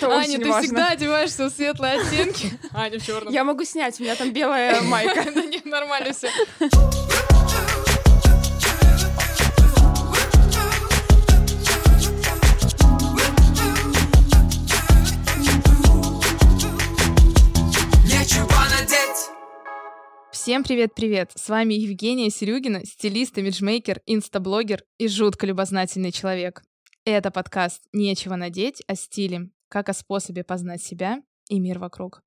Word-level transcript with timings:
Это 0.00 0.14
Аня, 0.14 0.28
очень 0.28 0.42
ты 0.42 0.48
важно. 0.48 0.62
всегда 0.62 0.88
одеваешься 0.90 1.46
в 1.46 1.50
светлые 1.50 1.94
оттенки. 1.94 2.52
Аня 2.72 3.00
в 3.00 3.04
черном. 3.04 3.32
Я 3.32 3.42
могу 3.42 3.64
снять, 3.64 3.98
у 3.98 4.04
меня 4.04 4.14
там 4.14 4.32
белая 4.32 4.80
майка. 4.82 5.28
Да 5.32 5.44
нет, 5.44 5.64
нормально 5.66 6.12
все. 6.12 6.28
Нечего 18.04 18.52
надеть 18.70 19.30
Всем 20.30 20.62
привет-привет! 20.62 21.32
С 21.34 21.48
вами 21.48 21.74
Евгения 21.74 22.30
Серюгина, 22.30 22.84
стилист, 22.86 23.36
имиджмейкер, 23.36 24.00
инстаблогер 24.06 24.84
и 24.98 25.08
жутко 25.08 25.44
любознательный 25.44 26.12
человек. 26.12 26.62
Это 27.04 27.32
подкаст 27.32 27.82
«Нечего 27.92 28.36
надеть» 28.36 28.82
о 28.86 28.94
стиле, 28.94 29.50
как 29.68 29.88
о 29.88 29.92
способе 29.92 30.44
познать 30.44 30.82
себя 30.82 31.22
и 31.48 31.60
мир 31.60 31.78
вокруг. 31.78 32.22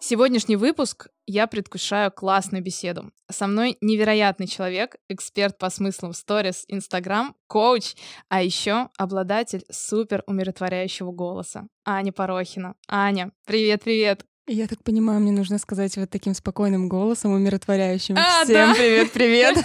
Сегодняшний 0.00 0.56
выпуск 0.56 1.08
я 1.26 1.46
предвкушаю 1.46 2.10
классную 2.10 2.62
беседу. 2.62 3.12
Со 3.30 3.46
мной 3.46 3.78
невероятный 3.80 4.48
человек, 4.48 4.96
эксперт 5.08 5.56
по 5.58 5.70
смыслам 5.70 6.12
сторис, 6.12 6.64
инстаграм, 6.66 7.36
коуч, 7.46 7.94
а 8.28 8.42
еще 8.42 8.88
обладатель 8.98 9.64
супер 9.70 10.24
умиротворяющего 10.26 11.12
голоса. 11.12 11.68
Аня 11.84 12.12
Порохина. 12.12 12.74
Аня, 12.88 13.30
привет-привет! 13.46 14.26
Я 14.48 14.66
так 14.66 14.82
понимаю, 14.82 15.20
мне 15.20 15.30
нужно 15.30 15.58
сказать 15.58 15.96
вот 15.96 16.10
таким 16.10 16.34
спокойным 16.34 16.88
голосом, 16.88 17.32
умиротворяющим. 17.32 18.16
А, 18.18 18.42
Всем 18.44 18.70
да. 18.70 18.74
привет-привет. 18.74 19.56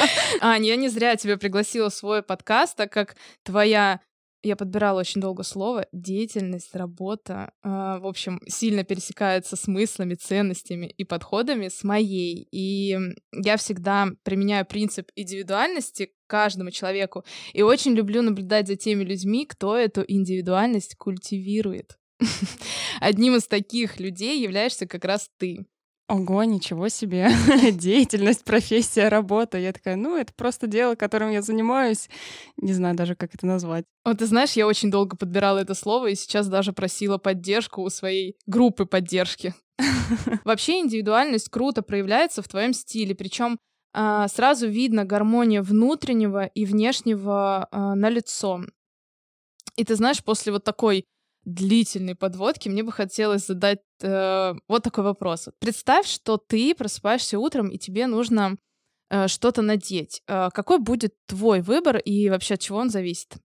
Аня, 0.40 0.68
я 0.68 0.76
не 0.76 0.88
зря 0.88 1.16
тебя 1.16 1.38
пригласила 1.38 1.88
в 1.88 1.94
свой 1.94 2.22
подкаст, 2.22 2.76
так 2.76 2.92
как 2.92 3.16
твоя 3.42 4.00
я 4.42 4.54
подбирала 4.54 5.00
очень 5.00 5.20
долго 5.20 5.42
слово, 5.42 5.86
деятельность, 5.92 6.76
работа, 6.76 7.52
э, 7.64 7.68
в 7.68 8.06
общем, 8.06 8.40
сильно 8.46 8.84
пересекается 8.84 9.56
смыслами, 9.56 10.14
ценностями 10.14 10.86
и 10.86 11.04
подходами 11.04 11.68
с 11.68 11.82
моей. 11.82 12.46
И 12.52 12.96
я 13.32 13.56
всегда 13.56 14.08
применяю 14.22 14.64
принцип 14.64 15.10
индивидуальности 15.16 16.06
к 16.06 16.30
каждому 16.30 16.70
человеку. 16.70 17.24
И 17.52 17.62
очень 17.62 17.94
люблю 17.94 18.22
наблюдать 18.22 18.68
за 18.68 18.76
теми 18.76 19.02
людьми, 19.02 19.44
кто 19.44 19.76
эту 19.76 20.04
индивидуальность 20.06 20.96
культивирует. 20.96 21.98
Одним 23.00 23.36
из 23.36 23.46
таких 23.46 24.00
людей 24.00 24.40
являешься 24.42 24.86
как 24.86 25.04
раз 25.04 25.28
ты. 25.38 25.66
Ого, 26.08 26.42
ничего 26.44 26.88
себе. 26.88 27.28
Деятельность, 27.72 28.42
профессия, 28.42 29.08
работа. 29.08 29.58
Я 29.58 29.72
такая, 29.74 29.96
ну, 29.96 30.16
это 30.16 30.32
просто 30.32 30.66
дело, 30.66 30.94
которым 30.94 31.30
я 31.30 31.42
занимаюсь. 31.42 32.08
Не 32.56 32.72
знаю 32.72 32.96
даже, 32.96 33.14
как 33.14 33.34
это 33.34 33.46
назвать. 33.46 33.84
Вот 34.06 34.18
ты 34.18 34.26
знаешь, 34.26 34.52
я 34.52 34.66
очень 34.66 34.90
долго 34.90 35.18
подбирала 35.18 35.58
это 35.58 35.74
слово 35.74 36.06
и 36.06 36.14
сейчас 36.14 36.48
даже 36.48 36.72
просила 36.72 37.18
поддержку 37.18 37.82
у 37.82 37.90
своей 37.90 38.36
группы 38.46 38.86
поддержки. 38.86 39.54
Вообще 40.44 40.80
индивидуальность 40.80 41.50
круто 41.50 41.82
проявляется 41.82 42.40
в 42.40 42.48
твоем 42.48 42.72
стиле, 42.72 43.14
причем 43.14 43.58
сразу 43.92 44.66
видно 44.66 45.04
гармония 45.04 45.62
внутреннего 45.62 46.46
и 46.46 46.64
внешнего 46.64 47.68
на 47.72 48.08
лицо. 48.08 48.62
И 49.76 49.84
ты 49.84 49.94
знаешь, 49.94 50.22
после 50.24 50.52
вот 50.52 50.64
такой 50.64 51.04
длительной 51.48 52.14
подводки 52.14 52.68
мне 52.68 52.82
бы 52.82 52.92
хотелось 52.92 53.46
задать 53.46 53.80
э, 54.02 54.54
вот 54.68 54.82
такой 54.82 55.04
вопрос. 55.04 55.48
Представь, 55.60 56.06
что 56.06 56.36
ты 56.36 56.74
просыпаешься 56.74 57.38
утром 57.38 57.68
и 57.68 57.78
тебе 57.78 58.06
нужно 58.06 58.56
э, 59.10 59.28
что-то 59.28 59.62
надеть. 59.62 60.22
Э, 60.28 60.50
какой 60.52 60.78
будет 60.78 61.14
твой 61.26 61.60
выбор 61.62 61.96
и 61.98 62.28
вообще 62.28 62.54
от 62.54 62.60
чего 62.60 62.78
он 62.78 62.90
зависит? 62.90 63.36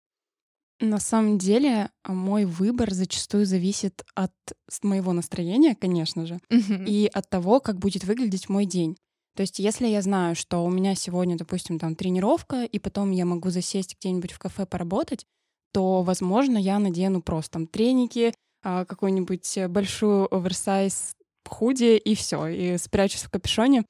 На 0.80 1.00
самом 1.00 1.38
деле, 1.38 1.92
мой 2.06 2.46
выбор 2.46 2.94
зачастую 2.94 3.46
зависит 3.46 4.04
от 4.16 4.34
моего 4.82 5.14
настроения, 5.14 5.76
конечно 5.76 6.26
же, 6.26 6.40
Мгм. 6.50 6.86
и 6.86 7.06
от 7.14 7.30
того, 7.30 7.60
как 7.62 7.78
будет 7.80 8.04
выглядеть 8.04 8.50
мой 8.50 8.66
день. 8.66 8.98
То 9.36 9.42
есть, 9.42 9.60
если 9.60 9.88
я 9.88 10.02
знаю, 10.02 10.36
что 10.36 10.64
у 10.66 10.70
меня 10.70 10.94
сегодня, 10.96 11.38
допустим, 11.38 11.80
там 11.80 11.96
тренировка, 11.96 12.66
и 12.66 12.80
потом 12.80 13.12
я 13.12 13.26
могу 13.26 13.50
засесть 13.50 13.96
где-нибудь 14.00 14.32
в 14.32 14.40
кафе 14.40 14.66
поработать, 14.66 15.26
то, 15.74 16.04
возможно, 16.04 16.58
я 16.58 16.80
надену 16.80 17.22
просто 17.22 17.54
там 17.54 17.68
треники, 17.68 18.34
а, 18.64 18.86
какую-нибудь 18.86 19.58
большую 19.68 20.34
оверсайз 20.34 21.16
худи 21.48 21.98
и 21.98 22.16
все, 22.16 22.48
и 22.48 22.78
спрячусь 22.78 23.24
в 23.24 23.30
капюшоне, 23.30 23.84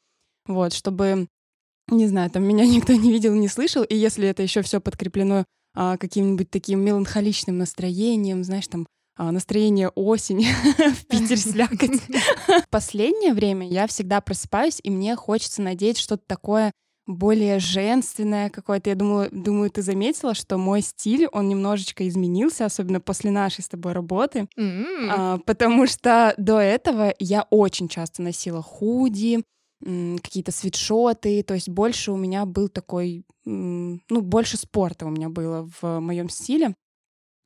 вот, 0.48 0.74
чтобы, 0.74 1.28
не 1.90 2.08
знаю, 2.08 2.30
там 2.30 2.44
меня 2.44 2.66
никто 2.68 2.94
не 2.94 3.12
видел, 3.12 3.34
не 3.36 3.48
слышал, 3.48 3.84
и 3.84 3.96
если 3.96 4.28
это 4.28 4.44
еще 4.44 4.62
все 4.62 4.82
подкреплено 4.82 5.46
а, 5.76 5.98
каким-нибудь 5.98 6.50
таким 6.50 6.82
меланхоличным 6.82 7.58
настроением, 7.58 8.44
знаешь, 8.44 8.68
там 8.68 8.86
а, 9.16 9.32
настроение 9.32 9.90
осени 9.90 10.46
в 10.94 11.06
Питере 11.08 11.38
слякоть. 11.38 12.02
Последнее 12.70 13.34
время 13.34 13.68
я 13.68 13.88
всегда 13.88 14.22
просыпаюсь, 14.22 14.80
и 14.84 14.90
мне 14.90 15.16
хочется 15.16 15.62
надеть 15.62 15.98
что-то 15.98 16.24
такое 16.28 16.72
более 17.06 17.59
женственное 17.59 18.50
какое-то. 18.50 18.90
Я 18.90 18.96
думаю, 18.96 19.30
думаю, 19.31 19.69
ты 19.69 19.81
заметила, 19.81 20.34
что 20.34 20.58
мой 20.58 20.81
стиль, 20.81 21.28
он 21.31 21.50
немножечко 21.50 22.08
изменился, 22.08 22.66
особенно 22.66 23.02
после 23.02 23.31
нашей 23.31 23.62
с 23.64 23.68
тобой 23.69 23.91
работы, 23.94 24.47
М. 24.58 25.09
А, 25.12 25.38
потому 25.46 25.86
что 25.88 26.34
до 26.38 26.59
этого 26.59 27.14
я 27.19 27.46
очень 27.50 27.88
часто 27.90 28.22
носила 28.22 28.62
худи, 28.62 29.44
какие-то 29.81 30.53
свитшоты, 30.53 31.44
то 31.44 31.53
есть 31.56 31.68
больше 31.68 32.14
у 32.14 32.18
меня 32.18 32.46
был 32.46 32.69
такой, 32.69 33.25
ну, 33.46 34.00
больше 34.09 34.56
спорта 34.58 35.06
у 35.06 35.09
меня 35.09 35.28
было 35.28 35.70
в 35.81 36.00
моем 36.00 36.30
стиле. 36.30 36.74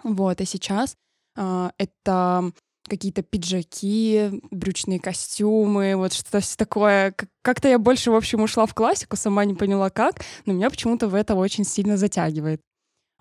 Вот, 0.04 0.42
а 0.42 0.46
сейчас 0.46 0.96
а, 1.36 1.72
это 1.78 2.52
какие-то 2.88 3.22
пиджаки, 3.22 4.42
брючные 4.52 5.00
костюмы, 5.00 5.96
вот 5.96 6.14
что-то 6.14 6.40
всё 6.40 6.56
такое. 6.58 7.12
Как- 7.12 7.30
Как-то 7.44 7.68
я 7.70 7.80
больше, 7.80 8.12
в 8.12 8.16
общем, 8.16 8.42
ушла 8.42 8.66
в 8.66 8.74
классику, 8.74 9.16
сама 9.16 9.46
не 9.46 9.54
поняла 9.54 9.90
как, 9.90 10.22
но 10.46 10.54
меня 10.54 10.70
почему-то 10.70 11.08
в 11.08 11.16
это 11.16 11.36
очень 11.36 11.64
сильно 11.64 11.98
затягивает. 11.98 12.62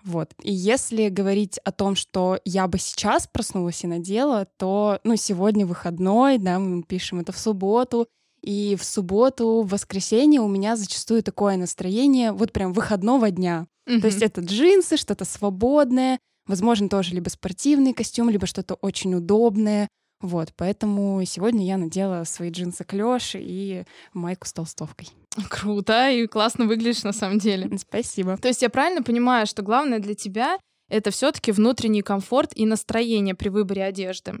Вот. 0.03 0.31
И 0.43 0.53
если 0.53 1.09
говорить 1.09 1.57
о 1.65 1.71
том, 1.71 1.95
что 1.95 2.39
я 2.45 2.67
бы 2.67 2.77
сейчас 2.79 3.27
проснулась 3.27 3.83
и 3.83 3.87
надела, 3.87 4.47
то, 4.57 4.99
ну, 5.03 5.15
сегодня 5.15 5.65
выходной, 5.65 6.37
да, 6.37 6.59
мы 6.59 6.83
пишем 6.83 7.19
это 7.19 7.31
в 7.31 7.37
субботу, 7.39 8.07
и 8.43 8.75
в 8.79 8.83
субботу, 8.85 9.63
в 9.63 9.69
воскресенье 9.69 10.39
у 10.41 10.47
меня 10.47 10.75
зачастую 10.75 11.23
такое 11.23 11.57
настроение 11.57 12.31
вот 12.31 12.53
прям 12.53 12.71
выходного 12.73 13.31
дня. 13.31 13.67
Мгм. 13.87 14.01
То 14.01 14.07
есть 14.07 14.21
это 14.21 14.41
джинсы, 14.41 14.95
что-то 14.97 15.25
свободное, 15.25 16.19
возможно, 16.47 16.89
тоже 16.89 17.13
либо 17.13 17.29
спортивный 17.29 17.93
костюм, 17.93 18.29
либо 18.29 18.45
что-то 18.47 18.75
очень 18.75 19.13
удобное. 19.15 19.87
Вот, 20.19 20.49
поэтому 20.57 21.23
сегодня 21.25 21.65
я 21.65 21.77
надела 21.77 22.23
свои 22.23 22.49
джинсы 22.49 22.83
клеш 22.83 23.35
и 23.35 23.83
майку 24.13 24.47
с 24.47 24.53
толстовкой. 24.53 25.09
Круто 25.49 26.09
и 26.09 26.25
классно 26.25 26.65
выглядишь 26.65 27.03
на 27.03 27.13
самом 27.13 27.37
деле. 27.37 27.77
Спасибо. 27.77 28.37
То 28.37 28.47
есть 28.47 28.61
я 28.63 28.69
правильно 28.69 29.03
понимаю, 29.03 29.45
что 29.45 29.61
главное 29.61 29.99
для 29.99 30.15
тебя 30.15 30.57
это 30.89 31.11
все-таки 31.11 31.51
внутренний 31.51 32.01
комфорт 32.01 32.51
и 32.55 32.65
настроение 32.65 33.35
при 33.35 33.49
выборе 33.49 33.83
одежды. 33.83 34.39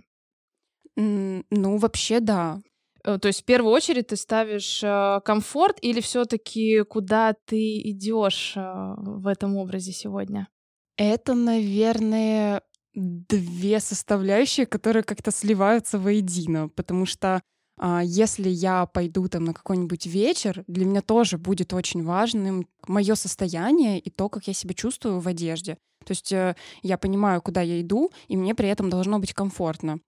М, 0.95 1.45
Ну, 1.51 1.77
вообще, 1.77 2.19
да. 2.19 2.61
Э, 3.03 3.19
То 3.19 3.27
есть 3.27 3.41
в 3.41 3.45
первую 3.45 3.71
очередь 3.73 4.07
ты 4.07 4.15
ставишь 4.15 4.81
э, 4.83 5.19
комфорт 5.23 5.77
или 5.81 6.01
все-таки 6.01 6.81
куда 6.83 7.35
ты 7.45 7.77
идешь 7.81 8.53
э, 8.55 8.93
в 8.97 9.27
этом 9.27 9.57
образе 9.57 9.91
сегодня? 9.91 10.47
Это, 10.97 11.35
наверное, 11.35 12.61
две 12.95 13.79
составляющие, 13.79 14.65
которые 14.65 15.03
как-то 15.03 15.31
сливаются 15.31 15.99
воедино, 15.99 16.69
потому 16.69 17.05
что 17.05 17.41
а, 17.79 18.01
если 18.03 18.49
я 18.49 18.87
пойду 18.87 19.27
там 19.27 19.45
на 19.45 19.53
какой-нибудь 19.53 20.07
вечер, 20.07 20.63
для 20.67 20.85
меня 20.85 21.01
тоже 21.01 21.37
будет 21.37 21.73
очень 21.73 22.03
важным 22.03 22.67
мое 22.87 23.13
состояние 23.13 23.99
и 23.99 24.09
то, 24.09 24.29
как 24.29 24.47
я 24.47 24.53
себя 24.53 24.73
чувствую 24.73 25.19
в 25.19 25.27
одежде. 25.27 25.77
То 26.03 26.11
есть 26.11 26.31
э, 26.31 26.55
я 26.81 26.97
понимаю, 26.97 27.41
куда 27.41 27.61
я 27.61 27.79
иду, 27.81 28.11
и 28.27 28.37
мне 28.37 28.55
при 28.55 28.69
этом 28.69 28.89
должно 28.89 29.19
быть 29.19 29.33
комфортно. 29.33 29.99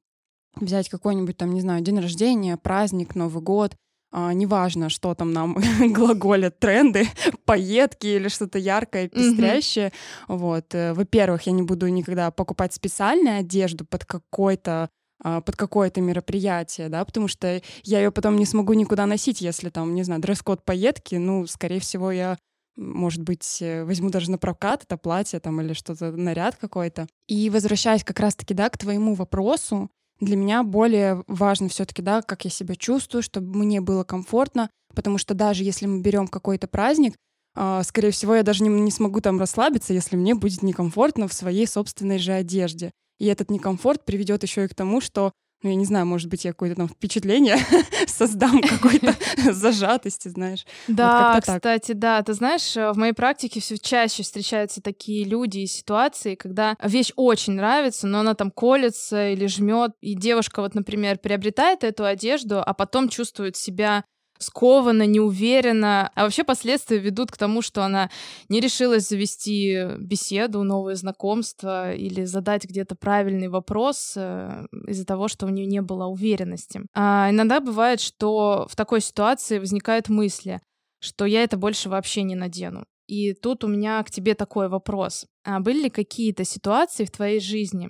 Взять 0.55 0.89
какой-нибудь 0.89 1.37
там, 1.37 1.53
не 1.53 1.61
знаю, 1.61 1.83
день 1.83 1.99
рождения, 1.99 2.57
праздник, 2.57 3.13
Новый 3.13 3.43
год, 3.43 3.75
а, 4.11 4.33
неважно, 4.33 4.89
что 4.89 5.13
там 5.13 5.31
нам 5.31 5.57
глаголят 5.93 6.59
тренды, 6.59 7.07
поетки 7.45 8.07
или 8.07 8.27
что-то 8.27 8.57
яркое, 8.57 9.07
пестрящее. 9.07 9.91
Вот. 10.27 10.73
э, 10.73 10.93
Во-первых, 10.93 11.43
я 11.43 11.53
не 11.53 11.61
буду 11.61 11.87
никогда 11.87 12.31
покупать 12.31 12.73
специальную 12.73 13.39
одежду 13.39 13.85
под 13.85 14.05
какой-то 14.05 14.89
а, 15.21 15.41
под 15.41 15.57
какое-то 15.57 15.99
мероприятие, 15.99 16.87
да, 16.87 17.03
потому 17.03 17.27
что 17.27 17.61
я 17.83 17.99
ее 17.99 18.09
потом 18.09 18.37
не 18.37 18.45
смогу 18.45 18.71
никуда 18.73 19.05
носить, 19.05 19.41
если 19.41 19.69
там, 19.69 19.93
не 19.93 20.03
знаю, 20.03 20.21
дресс-код 20.21 20.63
поетки, 20.63 21.15
ну, 21.15 21.45
скорее 21.45 21.81
всего, 21.81 22.09
я 22.11 22.37
может 22.77 23.21
быть, 23.23 23.61
э, 23.61 23.83
возьму 23.83 24.09
даже 24.09 24.31
на 24.31 24.37
прокат 24.37 24.83
это 24.83 24.95
платье 24.95 25.39
там 25.41 25.59
или 25.59 25.73
что-то, 25.73 26.11
наряд 26.11 26.55
какой-то. 26.55 27.07
И 27.27 27.49
возвращаясь 27.49 28.05
как 28.05 28.21
раз-таки, 28.21 28.53
да, 28.53 28.69
к 28.69 28.77
твоему 28.77 29.15
вопросу, 29.15 29.89
для 30.19 30.35
меня 30.35 30.63
более 30.63 31.23
важно 31.27 31.69
все-таки, 31.69 32.01
да, 32.01 32.21
как 32.21 32.45
я 32.45 32.51
себя 32.51 32.75
чувствую, 32.75 33.21
чтобы 33.21 33.57
мне 33.57 33.81
было 33.81 34.03
комфортно, 34.03 34.69
потому 34.93 35.17
что 35.17 35.33
даже 35.33 35.63
если 35.63 35.85
мы 35.85 36.01
берем 36.01 36.27
какой-то 36.27 36.67
праздник, 36.67 37.15
а, 37.55 37.83
скорее 37.83 38.11
всего, 38.11 38.35
я 38.35 38.43
даже 38.43 38.63
не, 38.63 38.69
не 38.69 38.91
смогу 38.91 39.21
там 39.21 39.39
расслабиться, 39.39 39.93
если 39.93 40.15
мне 40.15 40.35
будет 40.35 40.63
некомфортно 40.63 41.27
в 41.27 41.33
своей 41.33 41.67
собственной 41.67 42.19
же 42.19 42.31
одежде. 42.33 42.91
И 43.19 43.25
этот 43.25 43.51
некомфорт 43.51 44.05
приведет 44.05 44.43
еще 44.43 44.65
и 44.65 44.67
к 44.67 44.75
тому, 44.75 45.01
что 45.01 45.31
ну, 45.61 45.69
я 45.69 45.75
не 45.75 45.85
знаю, 45.85 46.05
может 46.05 46.29
быть, 46.29 46.45
я 46.45 46.51
какое-то 46.51 46.77
там 46.77 46.87
впечатление 46.87 47.57
создам 48.07 48.61
какой-то 48.61 49.13
зажатости, 49.51 50.29
знаешь. 50.29 50.65
Да, 50.87 51.33
вот 51.33 51.43
кстати, 51.43 51.91
да. 51.91 52.21
Ты 52.23 52.33
знаешь, 52.33 52.77
э, 52.77 52.91
в 52.91 52.97
моей 52.97 53.13
практике 53.13 53.59
все 53.59 53.77
чаще 53.77 54.23
встречаются 54.23 54.81
такие 54.81 55.25
люди 55.25 55.59
и 55.59 55.67
ситуации, 55.67 56.35
когда 56.35 56.77
вещь 56.81 57.11
очень 57.17 57.53
нравится, 57.53 58.07
но 58.07 58.21
она 58.21 58.35
там 58.35 58.51
колется 58.51 59.29
или 59.29 59.47
жмет, 59.47 59.91
и 59.99 60.15
девушка 60.15 60.61
вот, 60.61 60.75
например, 60.75 61.17
приобретает 61.17 61.83
эту 61.83 62.05
одежду, 62.05 62.61
а 62.65 62.73
потом 62.73 63.09
чувствует 63.09 63.57
себя 63.57 64.05
скованно, 64.39 65.05
неуверенно. 65.05 66.11
А 66.15 66.23
вообще 66.23 66.43
последствия 66.43 66.97
ведут 66.97 67.31
к 67.31 67.37
тому, 67.37 67.61
что 67.61 67.83
она 67.83 68.09
не 68.47 68.59
решилась 68.59 69.07
завести 69.07 69.85
беседу, 69.99 70.63
новые 70.63 70.95
знакомства 70.95 71.93
или 71.93 72.23
задать 72.23 72.65
где-то 72.65 72.95
правильный 72.95 73.49
вопрос 73.49 74.13
э, 74.15 74.65
из-за 74.87 75.05
того, 75.05 75.27
что 75.27 75.45
у 75.45 75.49
нее 75.49 75.65
не 75.65 75.81
было 75.81 76.05
уверенности. 76.05 76.81
А 76.95 77.29
иногда 77.29 77.59
бывает, 77.59 77.99
что 77.99 78.67
в 78.69 78.75
такой 78.75 79.01
ситуации 79.01 79.59
возникают 79.59 80.09
мысли, 80.09 80.61
что 80.99 81.25
я 81.25 81.43
это 81.43 81.57
больше 81.57 81.89
вообще 81.89 82.23
не 82.23 82.35
надену. 82.35 82.85
И 83.07 83.33
тут 83.33 83.63
у 83.63 83.67
меня 83.67 84.03
к 84.03 84.11
тебе 84.11 84.35
такой 84.35 84.69
вопрос. 84.69 85.25
А 85.43 85.59
были 85.59 85.83
ли 85.83 85.89
какие-то 85.89 86.45
ситуации 86.45 87.05
в 87.05 87.11
твоей 87.11 87.39
жизни, 87.39 87.89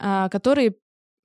а, 0.00 0.28
которые 0.28 0.74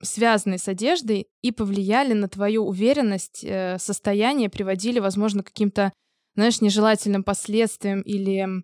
связанные 0.04 0.58
с 0.58 0.68
одеждой 0.68 1.28
и 1.42 1.52
повлияли 1.52 2.12
на 2.12 2.28
твою 2.28 2.66
уверенность, 2.66 3.42
э, 3.42 3.78
состояние, 3.78 4.48
приводили, 4.48 5.00
возможно, 5.00 5.42
к 5.42 5.46
каким-то, 5.46 5.92
знаешь, 6.34 6.60
нежелательным 6.60 7.24
последствиям 7.24 8.00
или 8.02 8.62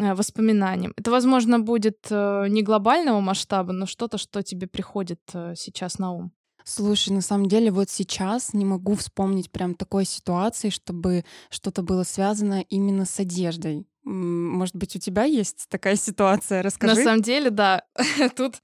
э, 0.00 0.14
воспоминаниям. 0.14 0.92
Это, 0.96 1.10
возможно, 1.10 1.60
будет 1.60 2.06
э, 2.10 2.46
не 2.48 2.62
глобального 2.62 3.20
масштаба, 3.20 3.72
но 3.72 3.86
что-то, 3.86 4.18
что 4.18 4.42
тебе 4.42 4.66
приходит 4.66 5.20
сейчас 5.56 5.98
на 5.98 6.12
ум. 6.12 6.32
Слушай, 6.64 7.12
на 7.12 7.22
самом 7.22 7.48
деле 7.48 7.70
вот 7.70 7.90
сейчас 7.90 8.54
не 8.54 8.64
могу 8.64 8.94
вспомнить 8.94 9.50
прям 9.50 9.74
такой 9.74 10.04
ситуации, 10.04 10.70
чтобы 10.70 11.24
что-то 11.50 11.82
было 11.82 12.04
связано 12.04 12.64
именно 12.68 13.04
с 13.04 13.18
одеждой. 13.18 13.86
Может 14.04 14.76
быть, 14.76 14.96
у 14.96 14.98
тебя 14.98 15.24
есть 15.24 15.66
такая 15.68 15.96
ситуация? 15.96 16.62
Расскажи. 16.62 16.94
На 16.94 17.02
самом 17.02 17.22
деле, 17.22 17.50
да. 17.50 17.84
Тут 18.36 18.56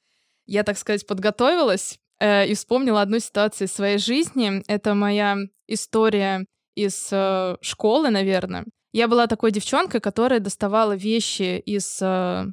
я, 0.46 0.64
так 0.64 0.78
сказать, 0.78 1.06
подготовилась 1.06 1.98
э, 2.20 2.48
и 2.48 2.54
вспомнила 2.54 3.02
одну 3.02 3.18
ситуацию 3.18 3.68
из 3.68 3.72
своей 3.72 3.98
жизни. 3.98 4.62
Это 4.66 4.94
моя 4.94 5.36
история 5.66 6.46
из 6.74 7.08
э, 7.12 7.56
школы, 7.60 8.10
наверное. 8.10 8.64
Я 8.92 9.08
была 9.08 9.26
такой 9.26 9.52
девчонкой, 9.52 10.00
которая 10.00 10.40
доставала 10.40 10.96
вещи 10.96 11.58
из, 11.58 11.98
э, 12.00 12.46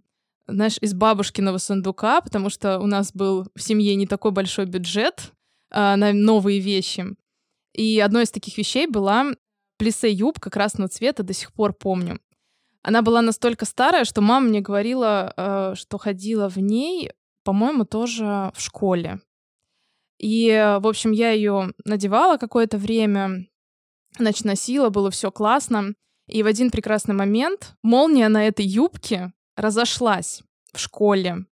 знаешь, 0.47 0.77
из 0.81 0.94
бабушкиного 0.94 1.57
сундука, 1.57 2.21
потому 2.21 2.50
что 2.50 2.79
у 2.79 2.88
нас 2.88 3.12
был 3.13 3.47
в 3.56 3.62
семье 3.62 3.95
не 3.95 4.06
такой 4.06 4.31
большой 4.31 4.65
бюджет 4.65 5.31
э, 5.71 5.95
на 5.95 6.12
новые 6.13 6.59
вещи. 6.59 7.06
И 7.73 8.00
одной 8.00 8.23
из 8.23 8.31
таких 8.31 8.57
вещей 8.57 8.88
была 8.88 9.33
плесе 9.77 10.12
юбка 10.12 10.50
красного 10.50 10.89
цвета, 10.89 11.23
до 11.23 11.33
сих 11.33 11.53
пор 11.53 11.73
помню. 11.73 12.19
Она 12.81 13.01
была 13.01 13.21
настолько 13.21 13.65
старая, 13.65 14.06
что 14.06 14.21
мама 14.21 14.47
мне 14.47 14.62
говорила, 14.62 15.33
э, 15.35 15.73
что 15.75 15.97
ходила 15.97 16.50
в 16.50 16.57
ней, 16.57 17.12
по-моему, 17.44 17.85
тоже 17.85 18.51
в 18.53 18.62
школе. 18.62 19.21
И, 20.17 20.50
в 20.81 20.88
общем, 20.88 21.12
я 21.12 21.31
ее 21.31 21.73
надевала 21.83 22.38
какое-то 22.38 22.77
время, 22.77 23.47
значит, 24.17 24.45
носила, 24.45 24.89
было 24.89 25.12
все 25.12 25.31
классно. 25.31 25.94
И 26.27 26.41
в 26.41 26.47
один 26.47 26.71
прекрасный 26.71 27.13
момент 27.13 27.75
молния 27.83 28.29
на 28.29 28.47
этой 28.47 28.65
юбке 28.65 29.33
разошлась 29.56 30.41
в 30.73 30.79
школе. 30.79 31.45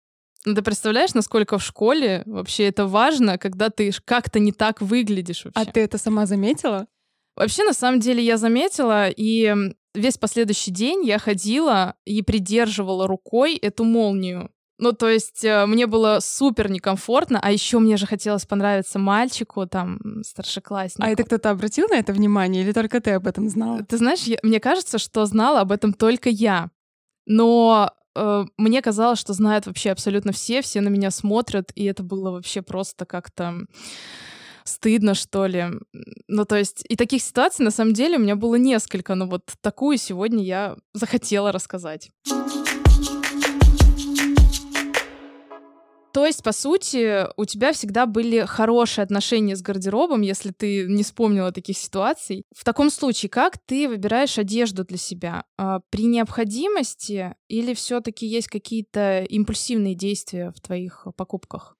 Ну, 0.46 0.56
ты 0.56 0.62
представляешь, 0.62 1.14
насколько 1.14 1.58
в 1.58 1.64
школе 1.64 2.24
вообще 2.26 2.68
это 2.68 2.86
важно, 2.86 3.38
когда 3.38 3.70
ты 3.70 3.92
как-то 4.04 4.40
не 4.40 4.52
так 4.52 4.82
выглядишь 4.82 5.46
вообще. 5.46 5.62
А 5.62 5.72
ты 5.72 5.82
это 5.82 5.98
сама 5.98 6.26
заметила? 6.26 6.88
Вообще, 7.36 7.64
на 7.64 7.74
самом 7.74 8.00
деле, 8.00 8.24
я 8.24 8.38
заметила, 8.38 9.10
и 9.10 9.56
весь 9.96 10.18
последующий 10.18 10.72
день 10.72 11.06
я 11.06 11.18
ходила 11.18 11.96
и 12.06 12.22
придерживала 12.22 13.08
рукой 13.08 13.56
эту 13.56 13.84
молнию. 13.86 14.52
Ну, 14.84 14.92
то 14.92 15.08
есть 15.08 15.46
э, 15.46 15.66
мне 15.66 15.88
было 15.88 16.20
супер 16.20 16.70
некомфортно, 16.70 17.40
а 17.42 17.54
еще 17.54 17.80
мне 17.80 17.96
же 17.96 18.06
хотелось 18.06 18.46
понравиться 18.46 19.00
мальчику, 19.00 19.66
там, 19.66 19.98
старшекласснику. 20.26 21.08
А 21.08 21.10
это 21.10 21.24
кто-то 21.24 21.52
обратил 21.52 21.88
на 21.90 21.96
это 21.96 22.12
внимание 22.12 22.64
или 22.64 22.74
только 22.74 23.00
ты 23.00 23.12
об 23.12 23.26
этом 23.26 23.48
знала? 23.48 23.82
Ты 23.86 23.96
знаешь, 23.98 24.24
я, 24.24 24.40
мне 24.44 24.60
кажется, 24.60 24.98
что 24.98 25.26
знала 25.26 25.62
об 25.62 25.72
этом 25.72 25.94
только 25.94 26.30
я. 26.30 26.70
Но 27.26 27.94
э, 28.14 28.44
мне 28.58 28.82
казалось, 28.82 29.20
что 29.20 29.32
знают 29.32 29.68
вообще 29.68 29.92
абсолютно 29.92 30.34
все, 30.34 30.62
все 30.62 30.82
на 30.82 30.90
меня 30.90 31.12
смотрят, 31.12 31.72
и 31.76 31.86
это 31.86 32.04
было 32.04 32.32
вообще 32.32 32.62
просто 32.62 33.06
как-то 33.06 33.62
стыдно, 34.66 35.14
что 35.14 35.46
ли. 35.46 35.68
Ну, 36.28 36.44
то 36.44 36.58
есть, 36.58 36.84
и 36.90 36.98
таких 36.98 37.22
ситуаций, 37.22 37.64
на 37.64 37.72
самом 37.72 37.94
деле, 37.94 38.18
у 38.18 38.22
меня 38.22 38.36
было 38.36 38.56
несколько, 38.56 39.16
но 39.16 39.28
вот 39.28 39.50
такую 39.62 39.98
сегодня 39.98 40.44
я 40.44 40.76
захотела 40.94 41.54
рассказать. 41.54 42.12
То 46.14 46.28
есть, 46.28 46.44
по 46.44 46.52
сути, 46.52 47.26
у 47.38 47.46
тебя 47.46 47.74
всегда 47.74 48.06
были 48.06 48.46
хорошие 48.46 49.04
отношения 49.04 49.56
с 49.56 49.64
гардеробом, 49.64 50.22
если 50.22 50.52
ты 50.52 50.86
не 50.88 51.02
вспомнила 51.02 51.52
таких 51.52 51.76
ситуаций. 51.76 52.44
В 52.56 52.64
таком 52.64 52.92
случае, 52.92 53.32
как 53.32 53.58
ты 53.58 53.90
выбираешь 53.90 54.38
одежду 54.38 54.86
для 54.86 55.00
себя? 55.00 55.44
А, 55.58 55.80
при 55.90 56.06
необходимости 56.06 57.34
или 57.48 57.74
все-таки 57.74 58.28
есть 58.28 58.48
какие-то 58.48 59.24
импульсивные 59.24 59.96
действия 59.96 60.54
в 60.56 60.62
твоих 60.62 61.08
покупках? 61.18 61.76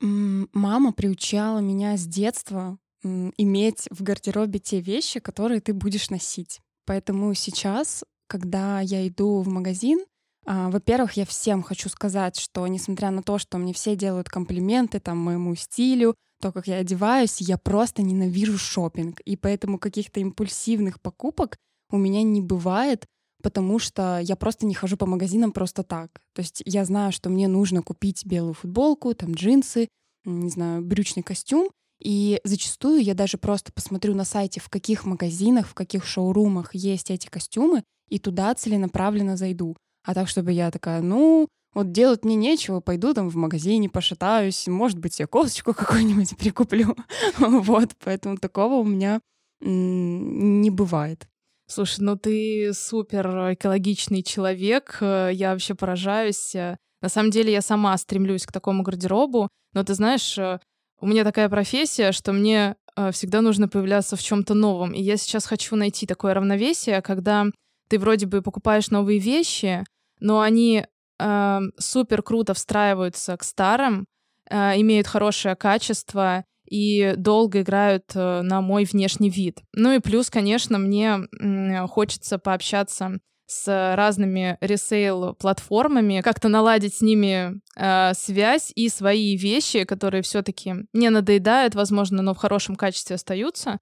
Мама 0.00 0.92
приучала 0.92 1.58
меня 1.58 1.96
с 1.96 2.06
детства 2.06 2.78
иметь 3.02 3.88
в 3.90 4.04
гардеробе 4.04 4.60
те 4.60 4.80
вещи, 4.80 5.18
которые 5.18 5.60
ты 5.60 5.72
будешь 5.74 6.08
носить. 6.08 6.60
Поэтому 6.86 7.34
сейчас, 7.34 8.04
когда 8.28 8.80
я 8.80 9.06
иду 9.08 9.40
в 9.40 9.48
магазин, 9.48 10.04
во-первых, 10.44 11.12
я 11.14 11.24
всем 11.24 11.62
хочу 11.62 11.88
сказать, 11.88 12.38
что 12.38 12.66
несмотря 12.66 13.10
на 13.10 13.22
то, 13.22 13.38
что 13.38 13.58
мне 13.58 13.72
все 13.72 13.96
делают 13.96 14.28
комплименты 14.28 15.00
там 15.00 15.18
моему 15.18 15.54
стилю, 15.54 16.14
то, 16.40 16.50
как 16.50 16.66
я 16.66 16.76
одеваюсь, 16.76 17.40
я 17.40 17.56
просто 17.56 18.02
ненавижу 18.02 18.58
шопинг, 18.58 19.20
и 19.20 19.36
поэтому 19.36 19.78
каких-то 19.78 20.18
импульсивных 20.20 21.00
покупок 21.00 21.56
у 21.90 21.96
меня 21.96 22.22
не 22.24 22.40
бывает, 22.40 23.06
потому 23.42 23.78
что 23.78 24.18
я 24.20 24.34
просто 24.34 24.66
не 24.66 24.74
хожу 24.74 24.96
по 24.96 25.06
магазинам 25.06 25.52
просто 25.52 25.84
так. 25.84 26.10
То 26.34 26.40
есть 26.40 26.62
я 26.64 26.84
знаю, 26.84 27.12
что 27.12 27.30
мне 27.30 27.46
нужно 27.46 27.82
купить 27.82 28.26
белую 28.26 28.54
футболку, 28.54 29.14
там 29.14 29.32
джинсы, 29.34 29.88
не 30.24 30.50
знаю, 30.50 30.82
брючный 30.82 31.22
костюм, 31.22 31.70
и 32.00 32.40
зачастую 32.42 33.02
я 33.02 33.14
даже 33.14 33.38
просто 33.38 33.72
посмотрю 33.72 34.14
на 34.14 34.24
сайте, 34.24 34.60
в 34.60 34.68
каких 34.68 35.04
магазинах, 35.04 35.68
в 35.68 35.74
каких 35.74 36.04
шоурумах 36.04 36.74
есть 36.74 37.10
эти 37.10 37.28
костюмы, 37.28 37.84
и 38.08 38.18
туда 38.18 38.52
целенаправленно 38.54 39.36
зайду. 39.36 39.76
А 40.04 40.14
так, 40.14 40.28
чтобы 40.28 40.52
я 40.52 40.70
такая, 40.70 41.00
ну, 41.00 41.48
вот 41.74 41.92
делать 41.92 42.24
мне 42.24 42.34
нечего, 42.34 42.80
пойду 42.80 43.14
там 43.14 43.30
в 43.30 43.36
магазине, 43.36 43.88
пошатаюсь, 43.88 44.66
может 44.66 44.98
быть, 44.98 45.18
я 45.20 45.26
кофточку 45.26 45.74
какую-нибудь 45.74 46.36
прикуплю. 46.36 46.96
вот, 47.38 47.90
поэтому 48.04 48.36
такого 48.36 48.74
у 48.74 48.84
меня 48.84 49.20
не 49.60 50.70
бывает. 50.70 51.28
Слушай, 51.68 52.00
ну 52.00 52.16
ты 52.16 52.72
супер 52.74 53.54
экологичный 53.54 54.22
человек, 54.22 54.98
э, 55.00 55.30
я 55.32 55.52
вообще 55.52 55.74
поражаюсь. 55.74 56.54
На 56.54 57.08
самом 57.08 57.30
деле 57.30 57.52
я 57.52 57.62
сама 57.62 57.96
стремлюсь 57.96 58.44
к 58.44 58.52
такому 58.52 58.82
гардеробу, 58.82 59.48
но 59.72 59.84
ты 59.84 59.94
знаешь, 59.94 60.36
э, 60.36 60.58
у 61.00 61.06
меня 61.06 61.24
такая 61.24 61.48
профессия, 61.48 62.12
что 62.12 62.32
мне 62.32 62.76
э, 62.96 63.10
всегда 63.12 63.40
нужно 63.40 63.68
появляться 63.68 64.16
в 64.16 64.22
чем-то 64.22 64.54
новом. 64.54 64.92
И 64.92 65.00
я 65.00 65.16
сейчас 65.16 65.46
хочу 65.46 65.76
найти 65.76 66.06
такое 66.06 66.34
равновесие, 66.34 67.00
когда 67.00 67.46
ты 67.92 67.98
вроде 67.98 68.24
бы 68.24 68.40
покупаешь 68.40 68.88
новые 68.88 69.18
вещи, 69.18 69.84
но 70.18 70.40
они 70.40 70.86
э, 71.18 71.60
супер 71.78 72.22
круто 72.22 72.54
встраиваются 72.54 73.36
к 73.36 73.44
старым, 73.44 74.06
э, 74.48 74.80
имеют 74.80 75.06
хорошее 75.06 75.56
качество 75.56 76.46
и 76.64 77.12
долго 77.18 77.60
играют 77.60 78.04
э, 78.14 78.40
на 78.40 78.62
мой 78.62 78.84
внешний 78.84 79.28
вид. 79.28 79.60
Ну 79.74 79.92
и 79.92 79.98
плюс, 79.98 80.30
конечно, 80.30 80.78
мне 80.78 81.18
э, 81.18 81.86
хочется 81.86 82.38
пообщаться 82.38 83.18
с 83.44 83.94
разными 83.94 84.56
ресейл-платформами, 84.62 86.22
как-то 86.22 86.48
наладить 86.48 86.94
с 86.94 87.02
ними 87.02 87.60
э, 87.76 88.14
связь 88.14 88.72
и 88.74 88.88
свои 88.88 89.36
вещи, 89.36 89.84
которые 89.84 90.22
все-таки 90.22 90.76
не 90.94 91.10
надоедают, 91.10 91.74
возможно, 91.74 92.22
но 92.22 92.32
в 92.32 92.38
хорошем 92.38 92.74
качестве 92.74 93.16
остаются, 93.16 93.80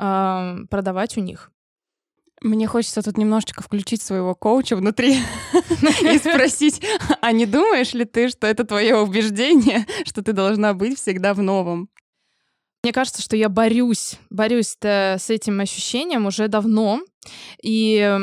э, 0.00 0.56
продавать 0.68 1.16
у 1.16 1.20
них. 1.20 1.52
Мне 2.42 2.66
хочется 2.66 3.02
тут 3.02 3.16
немножечко 3.16 3.62
включить 3.62 4.02
своего 4.02 4.34
коуча 4.34 4.76
внутри 4.76 5.18
и 6.02 6.18
спросить, 6.18 6.82
а 7.20 7.32
не 7.32 7.46
думаешь 7.46 7.94
ли 7.94 8.04
ты, 8.04 8.28
что 8.28 8.46
это 8.46 8.64
твое 8.64 8.96
убеждение, 8.96 9.86
что 10.04 10.22
ты 10.22 10.32
должна 10.32 10.74
быть 10.74 10.98
всегда 10.98 11.32
в 11.32 11.42
новом? 11.42 11.88
Мне 12.84 12.92
кажется, 12.92 13.22
что 13.22 13.34
я 13.34 13.48
борюсь, 13.48 14.18
борюсь 14.28 14.76
с 14.78 15.30
этим 15.30 15.58
ощущением 15.58 16.26
уже 16.26 16.48
давно. 16.48 17.00
И 17.62 18.14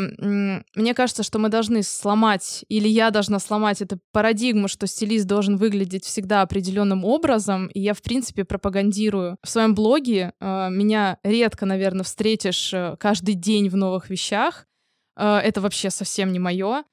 мне 0.76 0.94
кажется, 0.94 1.24
что 1.24 1.40
мы 1.40 1.50
должны 1.50 1.82
сломать, 1.82 2.64
или 2.70 2.88
я 2.88 3.10
должна 3.10 3.40
сломать 3.40 3.82
эту 3.82 4.00
парадигму, 4.12 4.68
что 4.68 4.86
стилист 4.86 5.26
должен 5.26 5.58
выглядеть 5.58 6.06
всегда 6.06 6.44
определенным 6.44 7.04
образом. 7.06 7.70
И 7.74 7.80
я, 7.80 7.96
в 7.96 8.04
принципе, 8.04 8.44
пропагандирую 8.46 9.38
в 9.44 9.50
своем 9.50 9.74
блоге. 9.74 10.34
Э, 10.40 10.70
меня 10.70 11.18
редко, 11.24 11.66
наверное, 11.66 12.04
встретишь 12.04 12.72
э, 12.72 12.98
каждый 13.00 13.34
день 13.34 13.68
в 13.68 13.76
новых 13.76 14.12
вещах. 14.12 14.68
Э, 15.18 15.38
это 15.38 15.62
вообще 15.62 15.90
совсем 15.90 16.32
не 16.32 16.38
мое. 16.38 16.84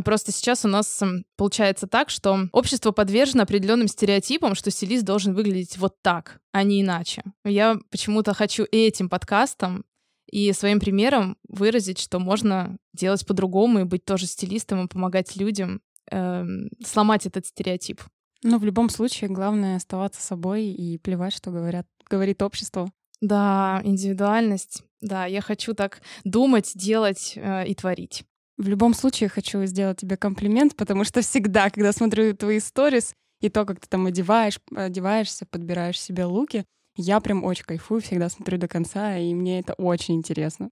Просто 0.00 0.32
сейчас 0.32 0.64
у 0.64 0.68
нас 0.68 1.02
получается 1.36 1.86
так, 1.86 2.10
что 2.10 2.48
общество 2.52 2.92
подвержено 2.92 3.42
определенным 3.42 3.88
стереотипам, 3.88 4.54
что 4.54 4.70
стилист 4.70 5.04
должен 5.04 5.34
выглядеть 5.34 5.76
вот 5.78 6.00
так, 6.02 6.40
а 6.52 6.62
не 6.62 6.82
иначе. 6.82 7.22
Я 7.44 7.78
почему-то 7.90 8.34
хочу 8.34 8.66
этим 8.70 9.08
подкастом 9.08 9.84
и 10.30 10.52
своим 10.52 10.80
примером 10.80 11.36
выразить, 11.48 11.98
что 11.98 12.18
можно 12.18 12.76
делать 12.94 13.26
по-другому 13.26 13.80
и 13.80 13.84
быть 13.84 14.04
тоже 14.04 14.26
стилистом 14.26 14.84
и 14.84 14.88
помогать 14.88 15.36
людям 15.36 15.82
э, 16.10 16.44
сломать 16.84 17.26
этот 17.26 17.46
стереотип. 17.46 18.00
Ну, 18.42 18.58
в 18.58 18.64
любом 18.64 18.88
случае, 18.88 19.30
главное 19.30 19.76
оставаться 19.76 20.20
собой 20.20 20.64
и 20.64 20.98
плевать, 20.98 21.34
что 21.34 21.50
говорят, 21.50 21.86
говорит 22.08 22.42
общество. 22.42 22.90
Да, 23.20 23.80
индивидуальность. 23.84 24.82
Да, 25.00 25.26
я 25.26 25.40
хочу 25.40 25.74
так 25.74 26.02
думать, 26.24 26.72
делать 26.74 27.34
э, 27.36 27.66
и 27.68 27.74
творить. 27.74 28.24
В 28.62 28.68
любом 28.68 28.94
случае 28.94 29.28
хочу 29.28 29.64
сделать 29.64 29.98
тебе 29.98 30.16
комплимент, 30.16 30.76
потому 30.76 31.02
что 31.02 31.20
всегда, 31.20 31.68
когда 31.68 31.90
смотрю 31.90 32.32
твои 32.36 32.60
сторис 32.60 33.12
и 33.40 33.48
то, 33.48 33.64
как 33.64 33.80
ты 33.80 33.88
там 33.88 34.06
одеваешь, 34.06 34.60
одеваешься, 34.72 35.46
подбираешь 35.50 36.00
себе 36.00 36.26
луки, 36.26 36.64
я 36.96 37.18
прям 37.18 37.42
очень 37.42 37.64
кайфую, 37.64 38.00
всегда 38.00 38.28
смотрю 38.28 38.58
до 38.58 38.68
конца, 38.68 39.18
и 39.18 39.34
мне 39.34 39.58
это 39.58 39.72
очень 39.72 40.14
интересно. 40.14 40.70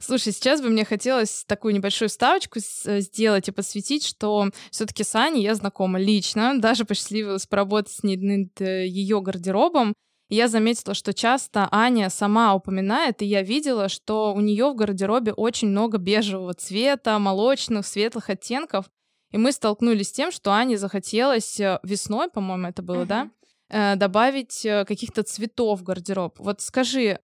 Слушай, 0.00 0.32
сейчас 0.32 0.62
бы 0.62 0.70
мне 0.70 0.86
хотелось 0.86 1.44
такую 1.46 1.74
небольшую 1.74 2.08
ставочку 2.08 2.60
э, 2.60 3.00
сделать 3.00 3.48
и 3.48 3.52
посвятить, 3.52 4.06
что 4.06 4.50
все-таки 4.70 5.04
с 5.04 5.14
Аней 5.14 5.42
я 5.42 5.54
знакома 5.54 5.98
лично, 5.98 6.58
даже 6.58 6.86
посчастливилась 6.86 7.46
поработать 7.46 7.92
с 7.92 8.02
ней 8.02 8.16
над 8.16 8.58
э, 8.62 8.86
ее 8.86 9.20
гардеробом. 9.20 9.92
И 10.28 10.36
я 10.36 10.48
заметила, 10.48 10.94
что 10.94 11.12
часто 11.12 11.68
Аня 11.70 12.08
сама 12.08 12.54
упоминает, 12.54 13.20
и 13.20 13.26
я 13.26 13.42
видела, 13.42 13.88
что 13.88 14.32
у 14.34 14.40
нее 14.40 14.70
в 14.70 14.74
гардеробе 14.74 15.32
очень 15.32 15.68
много 15.68 15.98
бежевого 15.98 16.54
цвета, 16.54 17.18
молочных, 17.18 17.86
светлых 17.86 18.30
оттенков. 18.30 18.86
И 19.30 19.36
мы 19.36 19.52
столкнулись 19.52 20.08
с 20.08 20.12
тем, 20.12 20.30
что 20.30 20.52
Ане 20.52 20.78
захотелось 20.78 21.58
э, 21.60 21.80
весной, 21.82 22.30
по-моему, 22.30 22.68
это 22.68 22.82
было, 22.82 23.02
uh-huh. 23.02 23.06
да, 23.06 23.30
э, 23.68 23.96
добавить 23.96 24.64
э, 24.64 24.84
каких-то 24.84 25.24
цветов 25.24 25.80
в 25.80 25.82
гардероб. 25.82 26.38
Вот 26.38 26.60
скажи, 26.60 27.18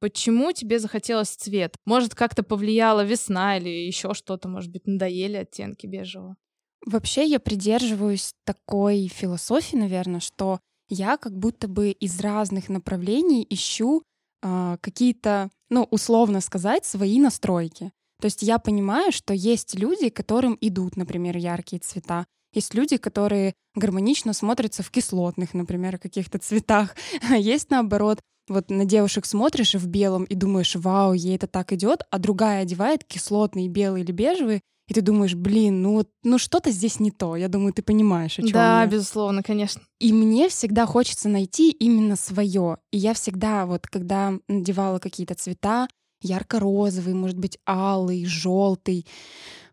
почему 0.00 0.52
тебе 0.52 0.80
захотелось 0.80 1.30
цвет? 1.30 1.76
Может, 1.86 2.14
как-то 2.16 2.42
повлияла 2.42 3.04
весна 3.04 3.58
или 3.58 3.68
еще 3.68 4.12
что-то, 4.12 4.48
может 4.48 4.72
быть, 4.72 4.86
надоели 4.86 5.36
оттенки 5.36 5.86
бежевого? 5.86 6.36
Вообще 6.84 7.24
я 7.26 7.38
придерживаюсь 7.38 8.34
такой 8.44 9.06
философии, 9.06 9.76
наверное, 9.76 10.18
что 10.18 10.58
я 10.92 11.16
как 11.16 11.36
будто 11.36 11.68
бы 11.68 11.90
из 11.90 12.20
разных 12.20 12.68
направлений 12.68 13.46
ищу 13.48 14.02
э, 14.42 14.76
какие-то, 14.80 15.50
ну, 15.70 15.88
условно 15.90 16.40
сказать, 16.40 16.84
свои 16.84 17.18
настройки. 17.18 17.92
То 18.20 18.26
есть 18.26 18.42
я 18.42 18.58
понимаю, 18.58 19.10
что 19.10 19.34
есть 19.34 19.74
люди, 19.74 20.08
которым 20.10 20.56
идут, 20.60 20.96
например, 20.96 21.36
яркие 21.36 21.80
цвета. 21.80 22.26
Есть 22.54 22.74
люди, 22.74 22.98
которые 22.98 23.54
гармонично 23.74 24.34
смотрятся 24.34 24.82
в 24.82 24.90
кислотных, 24.90 25.54
например, 25.54 25.98
каких-то 25.98 26.38
цветах. 26.38 26.94
Есть 27.30 27.70
наоборот, 27.70 28.20
вот 28.48 28.70
на 28.70 28.84
девушек 28.84 29.24
смотришь 29.24 29.74
в 29.74 29.86
белом 29.86 30.24
и 30.24 30.34
думаешь, 30.34 30.76
вау, 30.76 31.14
ей 31.14 31.36
это 31.36 31.46
так 31.46 31.72
идет, 31.72 32.02
а 32.10 32.18
другая 32.18 32.62
одевает 32.62 33.04
кислотный 33.04 33.68
белый 33.68 34.02
или 34.02 34.12
бежевый, 34.12 34.60
и 34.92 34.94
ты 34.94 35.00
думаешь, 35.00 35.34
блин, 35.34 35.80
ну 35.80 35.94
вот, 35.94 36.10
ну 36.22 36.36
что-то 36.36 36.70
здесь 36.70 37.00
не 37.00 37.10
то. 37.10 37.34
Я 37.34 37.48
думаю, 37.48 37.72
ты 37.72 37.82
понимаешь, 37.82 38.38
о 38.38 38.42
чем 38.42 38.50
Да, 38.52 38.82
я. 38.82 38.86
безусловно, 38.86 39.42
конечно. 39.42 39.80
И 39.98 40.12
мне 40.12 40.50
всегда 40.50 40.84
хочется 40.84 41.30
найти 41.30 41.70
именно 41.70 42.14
свое. 42.16 42.76
И 42.90 42.98
я 42.98 43.14
всегда 43.14 43.64
вот, 43.64 43.86
когда 43.86 44.34
надевала 44.48 44.98
какие-то 44.98 45.34
цвета, 45.34 45.88
ярко-розовый, 46.20 47.14
может 47.14 47.38
быть, 47.38 47.58
алый, 47.66 48.26
желтый. 48.26 49.06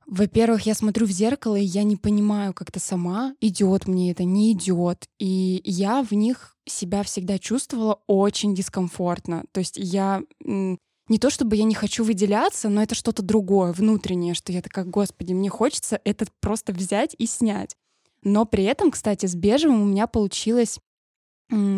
Во-первых, 0.08 0.66
я 0.66 0.74
смотрю 0.74 1.06
в 1.06 1.12
зеркало, 1.12 1.56
и 1.56 1.64
я 1.66 1.84
не 1.84 1.98
понимаю 1.98 2.54
как-то 2.54 2.80
сама, 2.80 3.36
идет 3.42 3.88
мне 3.88 4.12
это, 4.12 4.24
не 4.24 4.54
идет. 4.54 5.06
И 5.20 5.62
я 5.66 6.02
в 6.02 6.14
них 6.14 6.56
себя 6.66 7.04
всегда 7.04 7.38
чувствовала 7.38 8.00
очень 8.08 8.56
дискомфортно. 8.56 9.44
То 9.52 9.60
есть 9.60 9.76
я 9.78 10.24
не 11.10 11.20
то 11.20 11.30
чтобы 11.30 11.56
я 11.56 11.64
не 11.64 11.76
хочу 11.76 12.04
выделяться, 12.04 12.70
но 12.70 12.82
это 12.82 12.96
что-то 12.96 13.22
другое, 13.22 13.74
внутреннее, 13.74 14.34
что 14.34 14.52
я 14.52 14.62
такая, 14.62 14.86
господи, 14.86 15.34
мне 15.34 15.50
хочется 15.50 16.00
это 16.04 16.26
просто 16.40 16.72
взять 16.72 17.16
и 17.18 17.26
снять. 17.26 17.76
Но 18.24 18.46
при 18.46 18.64
этом, 18.64 18.92
кстати, 18.92 19.26
с 19.26 19.36
бежевым 19.36 19.82
у 19.82 19.86
меня 19.86 20.08
получилась 20.08 20.80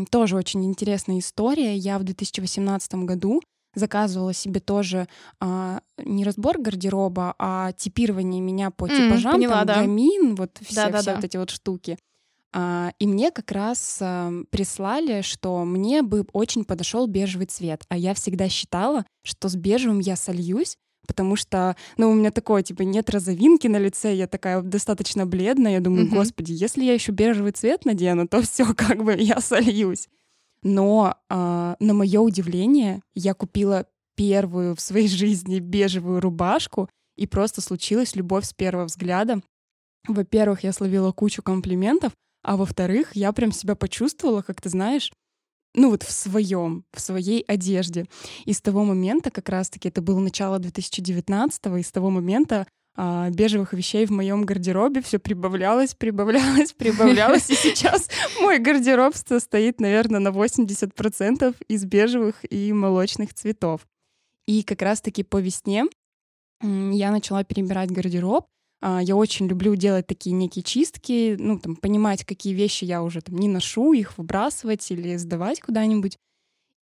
тоже 0.09 0.35
очень 0.35 0.65
интересная 0.65 1.19
история. 1.19 1.75
Я 1.75 1.97
в 1.97 2.03
2018 2.03 2.93
году 2.95 3.41
заказывала 3.73 4.33
себе 4.33 4.59
тоже 4.59 5.07
а, 5.39 5.81
не 5.97 6.25
разбор 6.25 6.59
гардероба, 6.59 7.35
а 7.39 7.71
типирование 7.71 8.41
меня 8.41 8.69
по 8.69 8.89
типажам, 8.89 9.31
mm, 9.31 9.35
поняла, 9.35 9.57
там, 9.59 9.67
да. 9.67 9.75
гамин, 9.75 10.35
вот 10.35 10.59
все, 10.61 10.75
да, 10.75 10.89
да, 10.89 10.97
все 10.99 11.11
да. 11.11 11.15
вот 11.15 11.23
эти 11.23 11.37
вот 11.37 11.49
штуки. 11.51 11.97
А, 12.53 12.91
и 12.99 13.07
мне 13.07 13.31
как 13.31 13.51
раз 13.51 13.99
а, 14.01 14.31
прислали, 14.49 15.21
что 15.21 15.63
мне 15.63 16.01
бы 16.01 16.25
очень 16.33 16.65
подошел 16.65 17.07
бежевый 17.07 17.45
цвет, 17.45 17.83
а 17.89 17.97
я 17.97 18.13
всегда 18.13 18.49
считала, 18.49 19.05
что 19.23 19.47
с 19.47 19.55
бежевым 19.55 19.99
я 19.99 20.15
сольюсь, 20.15 20.77
потому 21.07 21.35
что, 21.35 21.75
ну, 21.97 22.11
у 22.11 22.13
меня 22.13 22.31
такое, 22.31 22.61
типа, 22.63 22.81
нет 22.81 23.09
розовинки 23.09 23.67
на 23.67 23.77
лице, 23.77 24.15
я 24.15 24.27
такая 24.27 24.61
достаточно 24.61 25.25
бледная, 25.25 25.73
я 25.73 25.79
думаю, 25.79 26.05
mm-hmm. 26.05 26.15
господи, 26.15 26.51
если 26.51 26.83
я 26.83 26.93
еще 26.93 27.11
бежевый 27.11 27.53
цвет 27.53 27.85
надену, 27.85 28.27
то 28.27 28.41
все, 28.43 28.73
как 28.73 29.03
бы 29.03 29.15
я 29.17 29.39
сольюсь. 29.39 30.09
Но 30.63 31.15
э, 31.29 31.75
на 31.79 31.93
мое 31.93 32.19
удивление, 32.19 33.01
я 33.15 33.33
купила 33.33 33.87
первую 34.15 34.75
в 34.75 34.81
своей 34.81 35.07
жизни 35.09 35.59
бежевую 35.59 36.19
рубашку, 36.19 36.89
и 37.17 37.27
просто 37.27 37.61
случилась 37.61 38.15
любовь 38.15 38.45
с 38.45 38.53
первого 38.53 38.85
взгляда. 38.85 39.41
Во-первых, 40.07 40.63
я 40.63 40.73
словила 40.73 41.11
кучу 41.11 41.43
комплиментов, 41.43 42.13
а 42.43 42.57
во-вторых, 42.57 43.15
я 43.15 43.31
прям 43.31 43.51
себя 43.51 43.75
почувствовала, 43.75 44.41
как 44.41 44.61
ты 44.61 44.69
знаешь, 44.69 45.11
ну 45.73 45.89
вот 45.89 46.03
в 46.03 46.11
своем, 46.11 46.85
в 46.91 46.99
своей 46.99 47.43
одежде. 47.43 48.05
И 48.45 48.53
с 48.53 48.61
того 48.61 48.83
момента, 48.83 49.31
как 49.31 49.49
раз-таки 49.49 49.87
это 49.89 50.01
было 50.01 50.19
начало 50.19 50.59
2019 50.59 51.65
и 51.79 51.83
с 51.83 51.91
того 51.91 52.09
момента 52.09 52.67
а, 52.95 53.29
бежевых 53.29 53.73
вещей 53.73 54.05
в 54.05 54.11
моем 54.11 54.43
гардеробе 54.43 55.01
все 55.01 55.17
прибавлялось, 55.17 55.95
прибавлялось, 55.95 56.73
прибавлялось. 56.73 57.49
И 57.49 57.55
сейчас 57.55 58.09
мой 58.41 58.59
гардероб 58.59 59.15
состоит, 59.15 59.79
наверное, 59.79 60.19
на 60.19 60.29
80% 60.29 61.55
из 61.67 61.85
бежевых 61.85 62.35
и 62.49 62.73
молочных 62.73 63.33
цветов. 63.33 63.87
И 64.45 64.63
как 64.63 64.81
раз-таки 64.81 65.23
по 65.23 65.37
весне 65.37 65.85
я 66.61 67.11
начала 67.11 67.43
перебирать 67.43 67.91
гардероб. 67.91 68.45
А, 68.81 69.01
я 69.01 69.15
очень 69.15 69.47
люблю 69.47 69.75
делать 69.75 70.07
такие 70.07 70.33
некие 70.33 70.63
чистки, 70.63 71.35
ну, 71.39 71.59
там, 71.59 71.75
понимать, 71.75 72.25
какие 72.25 72.53
вещи 72.53 72.83
я 72.83 73.03
уже 73.03 73.21
там 73.21 73.37
не 73.37 73.47
ношу, 73.47 73.93
их 73.93 74.17
выбрасывать 74.17 74.89
или 74.91 75.15
сдавать 75.17 75.61
куда-нибудь. 75.61 76.17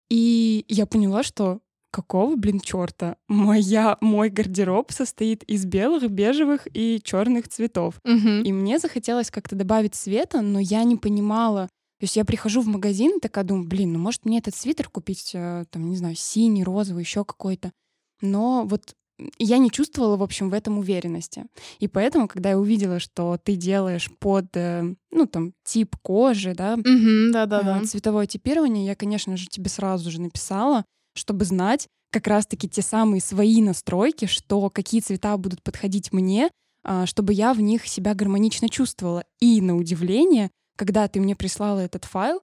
И 0.09 0.65
я 0.69 0.87
поняла, 0.87 1.23
что 1.23 1.61
какого, 1.91 2.37
блин, 2.37 2.61
черта? 2.61 3.17
Моя, 3.27 3.99
мой 4.01 4.31
гардероб 4.31 4.93
состоит 4.93 5.43
из 5.45 5.67
белых, 5.67 6.09
бежевых 6.11 6.69
и 6.73 7.01
черных 7.03 7.49
цветов. 7.49 8.01
Угу. 8.05 8.45
И 8.45 8.53
мне 8.53 8.79
захотелось 8.79 9.31
как-то 9.31 9.57
добавить 9.57 9.95
цвета, 9.95 10.41
но 10.41 10.61
я 10.61 10.85
не 10.85 10.97
понимала. 10.97 11.69
То 11.99 12.05
есть 12.05 12.17
я 12.17 12.25
прихожу 12.25 12.61
в 12.61 12.69
магазин 12.69 13.17
и 13.17 13.21
такая 13.21 13.43
думаю, 13.43 13.67
блин, 13.67 13.93
ну 13.95 13.99
может 13.99 14.25
мне 14.25 14.39
этот 14.39 14.55
свитер 14.55 14.89
купить, 14.89 15.33
э, 15.35 15.65
там, 15.71 15.91
не 15.91 15.97
знаю, 15.97 16.15
синий, 16.15 16.63
розовый, 16.63 17.03
еще 17.03 17.25
какой-то. 17.25 17.73
Но 18.21 18.65
вот 18.65 18.95
я 19.39 19.59
не 19.59 19.71
чувствовала, 19.71 20.17
в 20.17 20.23
общем, 20.23 20.51
в 20.51 20.55
этом 20.55 20.79
уверенности. 20.79 21.47
И 21.81 21.89
поэтому, 21.89 22.29
когда 22.29 22.51
я 22.51 22.59
увидела, 22.59 23.01
что 23.01 23.39
ты 23.43 23.57
делаешь 23.57 24.11
под, 24.19 24.57
э, 24.57 24.95
ну, 25.11 25.27
там, 25.27 25.53
тип 25.65 25.97
кожи, 26.03 26.55
да, 26.55 26.77
mm 26.77 27.31
да, 27.33 27.47
да, 27.47 27.63
да. 27.63 27.85
цветовое 27.85 28.27
типирование, 28.27 28.87
я, 28.87 28.95
конечно 28.95 29.37
же, 29.37 29.47
тебе 29.47 29.69
сразу 29.69 30.11
же 30.11 30.21
написала, 30.21 30.85
чтобы 31.15 31.45
знать 31.45 31.89
как 32.11 32.27
раз-таки 32.27 32.69
те 32.69 32.83
самые 32.83 33.21
свои 33.21 33.61
настройки, 33.61 34.27
что 34.27 34.71
какие 34.71 35.01
цвета 35.01 35.37
будут 35.37 35.63
подходить 35.63 36.13
мне, 36.13 36.51
а, 36.85 37.07
чтобы 37.07 37.33
я 37.33 37.53
в 37.53 37.61
них 37.61 37.87
себя 37.87 38.15
гармонично 38.15 38.69
чувствовала. 38.69 39.25
И 39.41 39.61
на 39.61 39.77
удивление, 39.77 40.51
когда 40.77 41.07
ты 41.09 41.21
мне 41.21 41.37
прислала 41.37 41.81
этот 41.81 42.05
файл, 42.05 42.41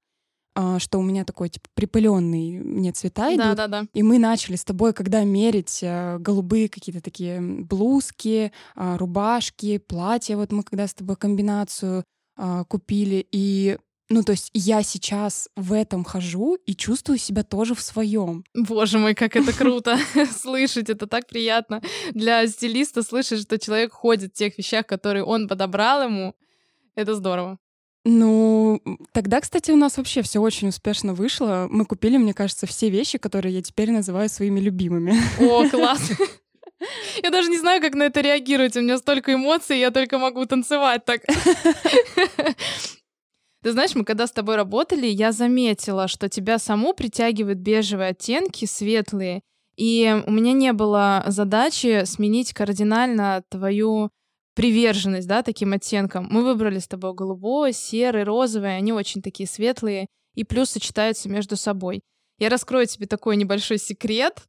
что 0.80 1.00
у 1.00 1.02
меня 1.02 1.26
такой 1.26 1.50
типа 1.50 1.68
припыленный 1.74 2.60
мне 2.60 2.92
цвета 2.92 3.30
идут. 3.34 3.56
Да, 3.56 3.56
да, 3.56 3.68
да. 3.68 3.88
И 3.94 4.04
мы 4.04 4.20
начали 4.20 4.56
с 4.56 4.64
тобой, 4.64 4.94
когда 4.94 5.24
мерить 5.24 5.82
а, 5.84 6.18
голубые 6.18 6.70
какие-то 6.70 7.02
такие 7.02 7.42
блузки, 7.42 8.52
рубашки, 8.76 9.78
платья. 9.78 10.38
Вот 10.38 10.52
мы 10.52 10.64
когда 10.64 10.88
с 10.88 10.94
тобой 10.94 11.16
комбинацию 11.16 12.04
купили, 12.68 13.26
и 13.32 13.78
ну, 14.10 14.24
то 14.24 14.34
есть 14.34 14.52
я 14.54 14.84
сейчас 14.84 15.50
в 15.56 15.74
этом 15.74 16.04
хожу 16.04 16.56
и 16.56 16.76
чувствую 16.76 17.18
себя 17.18 17.44
тоже 17.44 17.74
в 17.74 17.82
своем. 17.82 18.44
Боже 18.54 19.00
мой, 19.00 19.16
как 19.16 19.36
это 19.36 19.52
круто 19.52 19.98
слышать, 20.32 20.90
это 20.90 21.08
так 21.08 21.28
приятно 21.28 21.82
для 22.12 22.46
стилиста 22.48 23.02
слышать, 23.02 23.42
что 23.42 23.58
человек 23.58 23.94
ходит 23.94 24.34
в 24.34 24.38
тех 24.38 24.58
вещах, 24.58 24.86
которые 24.86 25.24
он 25.24 25.48
подобрал 25.48 26.04
ему. 26.04 26.36
Это 26.94 27.16
здорово. 27.16 27.58
Ну, 28.08 28.80
тогда, 29.14 29.42
кстати, 29.42 29.72
у 29.72 29.76
нас 29.76 29.98
вообще 29.98 30.22
все 30.22 30.40
очень 30.40 30.68
успешно 30.68 31.16
вышло. 31.16 31.68
Мы 31.72 31.86
купили, 31.86 32.18
мне 32.18 32.36
кажется, 32.36 32.68
все 32.68 32.90
вещи, 32.90 33.18
которые 33.18 33.56
я 33.56 33.64
теперь 33.64 33.90
называю 33.92 34.30
своими 34.30 34.60
любимыми. 34.60 35.16
О, 35.40 35.68
класс! 35.72 36.12
Я 37.24 37.32
даже 37.32 37.50
не 37.50 37.58
знаю, 37.58 37.82
как 37.82 37.96
на 37.96 38.04
это 38.04 38.22
реагировать. 38.22 38.78
У 38.78 38.82
меня 38.82 39.00
столько 39.00 39.34
эмоций, 39.34 39.80
я 39.80 39.90
только 39.90 40.20
могу 40.20 40.46
танцевать 40.46 41.04
так. 41.04 41.22
Ты 43.64 43.72
знаешь, 43.72 43.96
мы 43.96 44.06
когда 44.06 44.28
с 44.28 44.32
тобой 44.32 44.58
работали, 44.58 45.08
я 45.08 45.32
заметила, 45.32 46.08
что 46.08 46.30
тебя 46.30 46.60
саму 46.60 46.94
притягивают 46.94 47.58
бежевые 47.58 48.10
оттенки, 48.10 48.66
светлые, 48.66 49.42
и 49.76 50.22
у 50.28 50.32
меня 50.32 50.54
не 50.54 50.72
было 50.74 51.24
задачи 51.26 52.04
сменить 52.06 52.54
кардинально 52.54 53.44
твою 53.50 54.12
приверженность, 54.56 55.28
да, 55.28 55.44
таким 55.44 55.74
оттенкам. 55.74 56.28
Мы 56.32 56.44
выбрали 56.44 56.80
с 56.80 56.88
тобой 56.88 57.14
голубой, 57.14 57.74
серый, 57.74 58.24
розовый, 58.24 58.76
они 58.76 58.94
очень 58.94 59.22
такие 59.22 59.48
светлые 59.48 60.08
и 60.34 60.44
плюс 60.44 60.72
сочетаются 60.72 61.30
между 61.30 61.56
собой. 61.56 62.02
Я 62.40 62.50
раскрою 62.50 62.88
тебе 62.88 63.08
такой 63.08 63.38
небольшой 63.38 63.78
секрет. 63.78 64.44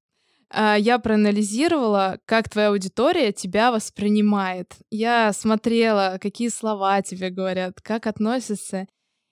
А, 0.48 0.76
я 0.76 0.98
проанализировала, 0.98 2.18
как 2.25 2.48
твоя 2.48 2.68
аудитория 2.68 3.32
тебя 3.32 3.70
воспринимает. 3.70 4.75
Я 4.90 5.32
смотрела, 5.32 6.18
какие 6.20 6.48
слова 6.48 7.02
тебе 7.02 7.30
говорят, 7.30 7.80
как 7.82 8.06
относятся. 8.06 8.86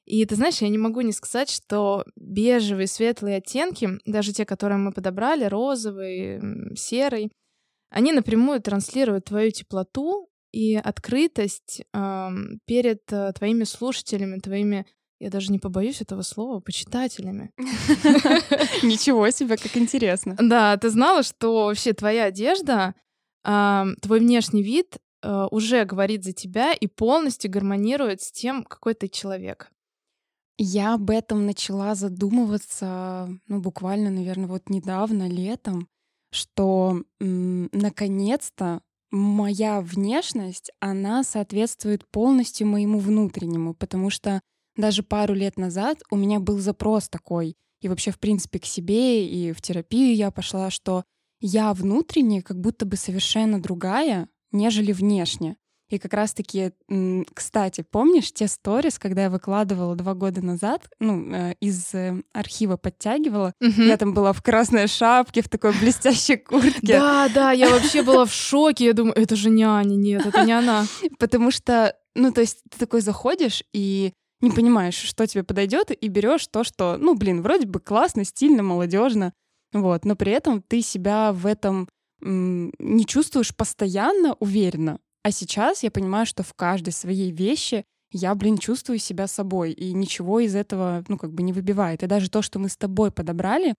И 0.05 0.25
ты 0.27 0.35
знаешь, 0.35 0.59
я 0.59 0.69
не 0.69 0.79
могу 0.79 1.01
не 1.01 1.13
сказать, 1.13 1.51
что 1.51 2.05
бежевые, 2.17 2.87
светлые 2.87 3.39
оттенки, 3.39 3.89
даже 4.05 4.33
те, 4.33 4.45
которые 4.45 4.79
мы 4.79 4.93
подобрали, 4.93 5.45
розовый, 5.45 6.77
серый, 6.77 7.33
они 7.91 8.13
напрямую 8.13 8.61
транслируют 8.61 9.27
твою 9.27 9.51
теплоту 9.51 10.29
и 10.55 10.77
открытость 10.77 11.83
э, 11.93 12.29
перед 12.67 13.13
э, 13.13 13.33
твоими 13.33 13.65
слушателями, 13.65 14.39
твоими, 14.39 14.87
я 15.21 15.31
даже 15.31 15.51
не 15.51 15.59
побоюсь 15.59 16.01
этого 16.01 16.23
слова, 16.23 16.61
почитателями. 16.61 17.51
Ничего 18.83 19.31
себе, 19.31 19.57
как 19.57 19.77
интересно. 19.77 20.37
Да, 20.39 20.77
ты 20.77 20.91
знала, 20.91 21.23
что 21.23 21.67
вообще 21.67 21.93
твоя 21.93 22.25
одежда, 22.25 22.95
твой 23.43 24.21
внешний 24.21 24.63
вид 24.63 24.99
э, 25.23 25.47
уже 25.51 25.85
говорит 25.85 26.25
за 26.25 26.33
тебя 26.33 26.73
и 26.73 26.87
полностью 26.87 27.51
гармонирует 27.51 28.23
с 28.23 28.33
тем, 28.33 28.65
какой 28.65 28.95
ты 28.95 29.09
человек. 29.09 29.71
Я 30.57 30.95
об 30.95 31.11
этом 31.11 31.47
начала 31.47 31.95
задумываться, 31.95 33.29
ну, 33.49 33.61
буквально, 33.61 34.11
наверное, 34.11 34.47
вот 34.47 34.71
недавно, 34.71 35.29
летом, 35.29 35.89
что 36.31 37.03
м- 37.21 37.69
наконец-то 37.73 38.81
моя 39.15 39.81
внешность, 39.81 40.71
она 40.81 41.23
соответствует 41.23 42.07
полностью 42.11 42.67
моему 42.67 42.99
внутреннему, 42.99 43.75
потому 43.75 44.11
что 44.11 44.41
даже 44.77 45.03
пару 45.03 45.35
лет 45.35 45.57
назад 45.57 46.03
у 46.11 46.17
меня 46.17 46.41
был 46.41 46.59
запрос 46.59 47.09
такой, 47.09 47.57
и 47.81 47.89
вообще, 47.89 48.11
в 48.11 48.19
принципе, 48.19 48.59
к 48.59 48.65
себе, 48.65 49.27
и 49.27 49.53
в 49.53 49.63
терапию 49.63 50.17
я 50.17 50.31
пошла, 50.31 50.71
что 50.71 51.05
я 51.41 51.73
внутренне 51.75 52.43
как 52.43 52.61
будто 52.61 52.87
бы 52.87 52.97
совершенно 52.97 53.63
другая, 53.63 54.29
нежели 54.51 54.93
внешне. 54.93 55.57
И 55.95 55.99
как 55.99 56.13
раз-таки, 56.13 56.73
кстати, 57.35 57.85
помнишь 57.89 58.33
те 58.33 58.49
сторис, 58.49 58.99
когда 58.99 59.23
я 59.23 59.31
выкладывала 59.31 59.95
два 59.95 60.15
года 60.15 60.45
назад, 60.45 60.89
ну, 60.99 61.33
э, 61.33 61.55
из 61.61 61.95
э, 61.95 62.21
архива 62.33 62.77
подтягивала, 62.77 63.53
угу. 63.61 63.83
я 63.83 63.97
там 63.97 64.13
была 64.13 64.33
в 64.33 64.43
красной 64.43 64.89
шапке, 64.89 65.41
в 65.41 65.49
такой 65.49 65.73
блестящей 65.79 66.37
куртке. 66.37 66.99
Да, 66.99 67.29
да, 67.33 67.53
я 67.53 67.71
вообще 67.71 68.03
была 68.03 68.25
в 68.25 68.33
шоке, 68.33 68.87
я 68.87 68.93
думаю, 68.93 69.15
это 69.15 69.37
же 69.37 69.51
не 69.51 69.63
Аня, 69.63 69.95
нет, 69.95 70.27
это 70.27 70.45
не 70.45 70.53
она. 70.53 70.85
Потому 71.21 71.53
что, 71.53 71.97
ну, 72.17 72.33
то 72.33 72.41
есть 72.41 72.65
ты 72.69 72.77
такой 72.77 73.01
заходишь 73.01 73.63
и 73.73 74.13
не 74.41 74.51
понимаешь, 74.51 74.97
что 74.97 75.29
тебе 75.29 75.45
подойдет, 75.45 75.93
и 75.93 76.09
берешь 76.09 76.49
то, 76.49 76.65
что, 76.65 76.97
ну, 76.99 77.15
блин, 77.15 77.41
вроде 77.41 77.69
бы 77.69 77.79
классно, 77.79 78.25
стильно, 78.25 78.65
молодежно, 78.65 79.33
вот, 79.73 80.05
но 80.05 80.17
при 80.17 80.33
этом 80.33 80.61
ты 80.61 80.83
себя 80.83 81.33
в 81.33 81.47
этом 81.47 81.89
не 82.25 83.05
чувствуешь 83.05 83.55
постоянно 83.55 84.35
уверенно. 84.41 84.99
А 85.25 85.31
сейчас 85.31 85.83
я 85.83 85.91
понимаю, 85.91 86.27
что 86.27 86.43
в 86.43 86.53
каждой 86.53 86.93
своей 86.93 87.33
вещи 87.33 87.85
я, 88.13 88.35
блин, 88.35 88.59
чувствую 88.59 88.99
себя 88.99 89.27
собой, 89.27 89.73
и 89.73 89.95
ничего 89.95 90.39
из 90.39 90.55
этого, 90.55 91.03
ну, 91.09 91.17
как 91.17 91.33
бы 91.33 91.43
не 91.43 91.55
выбивает. 91.55 92.03
И 92.03 92.07
даже 92.07 92.29
то, 92.29 92.43
что 92.43 92.59
мы 92.59 92.69
с 92.69 92.77
тобой 92.77 93.11
подобрали, 93.11 93.75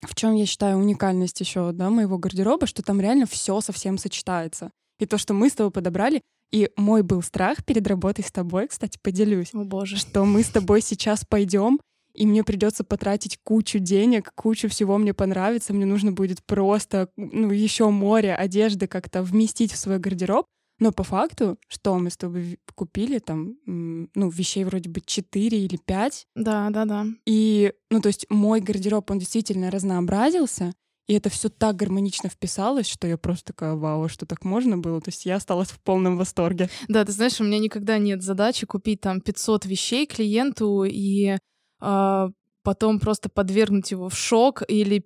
в 0.00 0.14
чем 0.14 0.34
я 0.34 0.46
считаю 0.46 0.78
уникальность 0.78 1.40
еще, 1.40 1.72
да, 1.72 1.90
моего 1.90 2.18
гардероба, 2.18 2.68
что 2.68 2.82
там 2.82 3.00
реально 3.00 3.26
все 3.26 3.60
совсем 3.60 3.98
сочетается. 3.98 4.70
И 5.00 5.06
то, 5.06 5.18
что 5.18 5.34
мы 5.34 5.50
с 5.50 5.54
тобой 5.54 5.72
подобрали, 5.72 6.22
и 6.52 6.70
мой 6.76 7.02
был 7.02 7.20
страх 7.22 7.64
перед 7.64 7.86
работой 7.88 8.24
с 8.24 8.30
тобой, 8.30 8.68
кстати, 8.68 8.98
поделюсь. 9.02 9.52
О 9.52 9.64
боже. 9.64 9.96
Что 9.96 10.24
мы 10.24 10.44
с 10.44 10.48
тобой 10.48 10.82
сейчас 10.82 11.24
пойдем, 11.24 11.80
и 12.14 12.26
мне 12.26 12.44
придется 12.44 12.84
потратить 12.84 13.38
кучу 13.42 13.80
денег, 13.80 14.32
кучу 14.36 14.68
всего 14.68 14.98
мне 14.98 15.14
понравится, 15.14 15.72
мне 15.72 15.84
нужно 15.84 16.12
будет 16.12 16.44
просто, 16.44 17.08
ну, 17.16 17.50
еще 17.50 17.90
море 17.90 18.34
одежды 18.34 18.86
как-то 18.86 19.22
вместить 19.22 19.72
в 19.72 19.76
свой 19.76 19.98
гардероб, 19.98 20.46
но 20.80 20.92
по 20.92 21.04
факту, 21.04 21.58
что 21.68 21.96
мы 21.98 22.10
с 22.10 22.16
тобой 22.16 22.58
купили, 22.74 23.18
там, 23.18 23.56
ну, 23.66 24.28
вещей 24.30 24.64
вроде 24.64 24.88
бы 24.88 25.00
4 25.00 25.58
или 25.58 25.76
5. 25.76 26.26
Да, 26.34 26.70
да, 26.70 26.84
да. 26.86 27.06
И, 27.26 27.72
ну, 27.90 28.00
то 28.00 28.08
есть 28.08 28.26
мой 28.30 28.60
гардероб, 28.60 29.10
он 29.10 29.18
действительно 29.18 29.70
разнообразился, 29.70 30.72
и 31.06 31.14
это 31.14 31.28
все 31.28 31.48
так 31.48 31.76
гармонично 31.76 32.30
вписалось, 32.30 32.86
что 32.86 33.06
я 33.08 33.18
просто 33.18 33.52
такая, 33.52 33.74
вау, 33.74 34.08
что 34.08 34.26
так 34.26 34.44
можно 34.44 34.78
было. 34.78 35.00
То 35.00 35.08
есть 35.08 35.26
я 35.26 35.36
осталась 35.36 35.68
в 35.68 35.80
полном 35.80 36.16
восторге. 36.16 36.70
Да, 36.88 37.04
ты 37.04 37.10
знаешь, 37.10 37.40
у 37.40 37.44
меня 37.44 37.58
никогда 37.58 37.98
нет 37.98 38.22
задачи 38.22 38.64
купить 38.64 39.00
там 39.00 39.20
500 39.20 39.66
вещей 39.66 40.06
клиенту 40.06 40.84
и 40.84 41.36
э, 41.82 42.28
потом 42.62 43.00
просто 43.00 43.28
подвергнуть 43.28 43.90
его 43.90 44.08
в 44.08 44.16
шок 44.16 44.62
или 44.68 45.04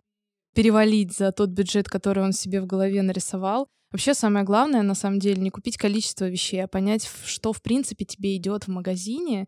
перевалить 0.55 1.17
за 1.17 1.33
тот 1.33 1.49
бюджет, 1.51 1.89
который 1.89 2.23
он 2.23 2.33
себе 2.33 2.61
в 2.61 2.67
голове 2.67 3.01
нарисовал. 3.01 3.69
Вообще 3.95 4.13
самое 4.13 4.45
главное, 4.45 4.83
на 4.83 4.97
самом 4.97 5.21
деле, 5.21 5.41
не 5.41 5.51
купить 5.51 5.77
количество 5.77 6.29
вещей, 6.29 6.65
а 6.65 6.67
понять, 6.67 7.09
что 7.27 7.53
в 7.53 7.63
принципе 7.63 8.05
тебе 8.05 8.37
идет 8.37 8.65
в 8.65 8.69
магазине, 8.69 9.47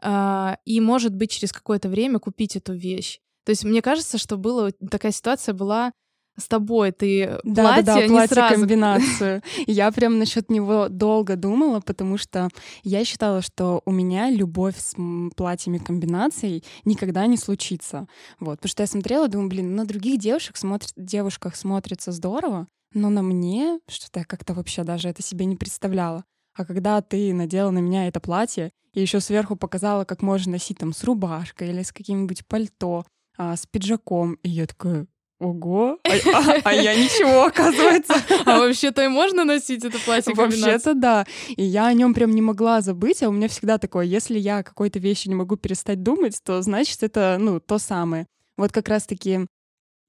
э, 0.00 0.54
и, 0.64 0.80
может 0.80 1.16
быть, 1.16 1.32
через 1.32 1.52
какое-то 1.52 1.88
время 1.88 2.20
купить 2.20 2.54
эту 2.54 2.74
вещь. 2.74 3.18
То 3.44 3.50
есть 3.50 3.64
мне 3.64 3.82
кажется, 3.82 4.16
что 4.16 4.36
была 4.36 4.70
такая 4.88 5.10
ситуация 5.10 5.52
была 5.52 5.90
с 6.36 6.46
тобой, 6.46 6.92
ты 6.92 7.40
да, 7.42 7.62
платье, 7.64 7.82
да, 7.82 7.94
да, 7.94 8.06
платье 8.06 8.08
не 8.08 8.26
сразу... 8.28 8.54
комбинацию. 8.54 9.42
Я 9.66 9.90
прям 9.90 10.20
насчет 10.20 10.48
него 10.48 10.88
долго 10.88 11.34
думала, 11.34 11.80
потому 11.80 12.18
что 12.18 12.50
я 12.84 13.04
считала, 13.04 13.42
что 13.42 13.82
у 13.84 13.90
меня 13.90 14.30
любовь 14.30 14.76
с 14.78 14.94
платьями 15.34 15.78
комбинацией 15.78 16.62
никогда 16.84 17.26
не 17.26 17.36
случится. 17.36 18.06
Вот, 18.38 18.58
потому 18.58 18.70
что 18.70 18.84
я 18.84 18.86
смотрела, 18.86 19.26
думаю, 19.26 19.48
блин, 19.48 19.74
на 19.74 19.84
других 19.84 20.20
девушек 20.20 20.56
смотрит, 20.56 20.92
девушках 20.96 21.56
смотрится 21.56 22.12
здорово, 22.12 22.68
но 22.94 23.10
на 23.10 23.22
мне 23.22 23.80
что-то 23.88 24.20
я 24.20 24.24
как-то 24.24 24.54
вообще 24.54 24.84
даже 24.84 25.08
это 25.08 25.22
себе 25.22 25.44
не 25.44 25.56
представляла. 25.56 26.24
А 26.54 26.64
когда 26.64 27.00
ты 27.00 27.32
надела 27.32 27.70
на 27.70 27.78
меня 27.78 28.08
это 28.08 28.20
платье 28.20 28.72
и 28.92 29.00
еще 29.00 29.20
сверху 29.20 29.56
показала, 29.56 30.04
как 30.04 30.22
можно 30.22 30.52
носить 30.52 30.78
там 30.78 30.92
с 30.92 31.04
рубашкой 31.04 31.70
или 31.70 31.82
с 31.82 31.92
каким-нибудь 31.92 32.46
пальто, 32.46 33.04
а, 33.36 33.56
с 33.56 33.66
пиджаком, 33.66 34.34
и 34.42 34.48
я 34.48 34.66
такая, 34.66 35.06
Ого, 35.40 36.00
а, 36.02 36.10
а, 36.34 36.60
а 36.64 36.74
я 36.74 36.96
ничего, 36.96 37.44
оказывается. 37.44 38.14
А 38.44 38.58
вообще-то 38.58 39.04
и 39.04 39.08
можно 39.08 39.44
носить 39.44 39.84
это 39.84 39.96
платье 40.00 40.34
Вообще-то 40.34 40.94
да. 40.94 41.26
И 41.56 41.62
я 41.62 41.86
о 41.86 41.92
нем 41.92 42.12
прям 42.12 42.32
не 42.32 42.42
могла 42.42 42.80
забыть, 42.80 43.22
а 43.22 43.28
у 43.28 43.32
меня 43.32 43.46
всегда 43.46 43.78
такое, 43.78 44.04
если 44.04 44.36
я 44.36 44.64
какой-то 44.64 44.98
вещи 44.98 45.28
не 45.28 45.36
могу 45.36 45.56
перестать 45.56 46.02
думать, 46.02 46.40
то 46.42 46.60
значит 46.62 47.04
это, 47.04 47.36
ну, 47.38 47.60
то 47.60 47.78
самое. 47.78 48.26
Вот 48.56 48.72
как 48.72 48.88
раз-таки 48.88 49.46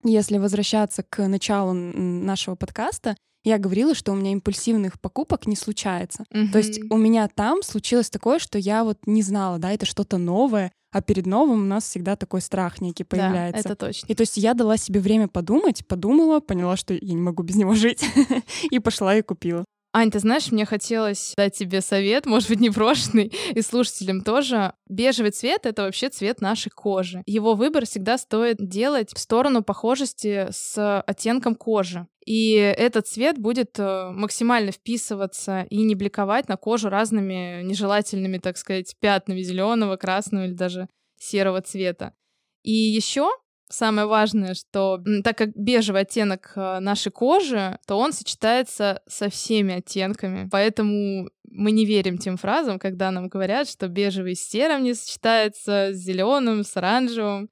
если 0.03 0.37
возвращаться 0.37 1.03
к 1.03 1.27
началу 1.27 1.73
нашего 1.73 2.55
подкаста, 2.55 3.15
я 3.43 3.57
говорила, 3.57 3.95
что 3.95 4.11
у 4.11 4.15
меня 4.15 4.31
импульсивных 4.33 4.99
покупок 4.99 5.47
не 5.47 5.55
случается. 5.55 6.25
Mm-hmm. 6.33 6.51
То 6.51 6.57
есть 6.57 6.79
у 6.91 6.97
меня 6.97 7.27
там 7.27 7.63
случилось 7.63 8.09
такое, 8.09 8.39
что 8.39 8.57
я 8.57 8.83
вот 8.83 8.99
не 9.05 9.21
знала, 9.21 9.59
да, 9.59 9.71
это 9.71 9.85
что-то 9.85 10.17
новое, 10.17 10.71
а 10.91 11.01
перед 11.01 11.25
новым 11.25 11.61
у 11.61 11.65
нас 11.65 11.85
всегда 11.85 12.15
такой 12.15 12.41
страх 12.41 12.81
некий 12.81 13.03
появляется. 13.03 13.63
Да, 13.63 13.69
это 13.69 13.75
точно. 13.75 14.07
И 14.07 14.15
то 14.15 14.21
есть 14.21 14.37
я 14.37 14.53
дала 14.53 14.75
себе 14.75 14.99
время 14.99 15.27
подумать, 15.27 15.85
подумала, 15.87 16.39
поняла, 16.39 16.75
что 16.75 16.93
я 16.93 17.13
не 17.13 17.21
могу 17.21 17.43
без 17.43 17.55
него 17.55 17.73
жить, 17.75 18.03
и 18.71 18.79
пошла 18.79 19.15
и 19.15 19.21
купила. 19.21 19.63
Ань, 19.91 20.11
ты 20.11 20.19
знаешь, 20.19 20.51
мне 20.51 20.65
хотелось 20.65 21.33
дать 21.35 21.57
тебе 21.57 21.81
совет, 21.81 22.25
может 22.27 22.49
быть, 22.49 22.59
непрошенный, 22.59 23.33
и 23.53 23.61
слушателям 23.61 24.21
тоже. 24.21 24.73
Бежевый 24.87 25.31
цвет— 25.31 25.61
это 25.65 25.83
вообще 25.83 26.09
цвет 26.09 26.41
нашей 26.41 26.69
кожи. 26.69 27.23
Его 27.25 27.55
выбор 27.55 27.85
всегда 27.85 28.17
стоит 28.17 28.57
делать 28.59 29.11
в 29.13 29.19
сторону 29.19 29.63
похожести 29.63 30.47
с 30.51 31.01
оттенком 31.01 31.55
кожи. 31.55 32.07
И 32.25 32.51
этот 32.53 33.07
цвет 33.07 33.39
будет 33.39 33.79
э, 33.79 34.11
максимально 34.11 34.71
вписываться 34.71 35.65
и 35.71 35.81
не 35.81 35.95
бликовать 35.95 36.47
на 36.47 36.57
кожу 36.57 36.89
разными 36.89 37.63
нежелательными, 37.63 38.37
так 38.37 38.57
сказать, 38.57 38.95
пятнами 38.99 39.41
зеленого, 39.41 39.95
красного 39.95 40.45
или 40.45 40.53
даже 40.53 40.87
серого 41.17 41.61
цвета. 41.61 42.13
И 42.61 42.71
еще 42.71 43.31
Самое 43.71 44.07
важное, 44.07 44.55
что 44.55 44.99
так 45.23 45.37
как 45.37 45.55
бежевый 45.55 46.01
оттенок 46.01 46.53
э, 46.55 46.79
нашей 46.79 47.11
кожи, 47.11 47.77
то 47.85 47.99
он 47.99 48.13
сочетается 48.13 49.03
со 49.07 49.29
всеми 49.29 49.75
оттенками. 49.75 50.49
Поэтому 50.51 51.29
мы 51.43 51.71
не 51.71 51.85
верим 51.85 52.17
тем 52.17 52.37
фразам, 52.37 52.79
когда 52.79 53.11
нам 53.11 53.29
говорят, 53.29 53.69
что 53.69 53.87
бежевый 53.87 54.35
с 54.35 54.41
серым 54.41 54.83
не 54.83 54.95
сочетается, 54.95 55.91
с 55.93 55.97
зеленым, 55.97 56.63
с 56.63 56.75
оранжевым. 56.77 57.49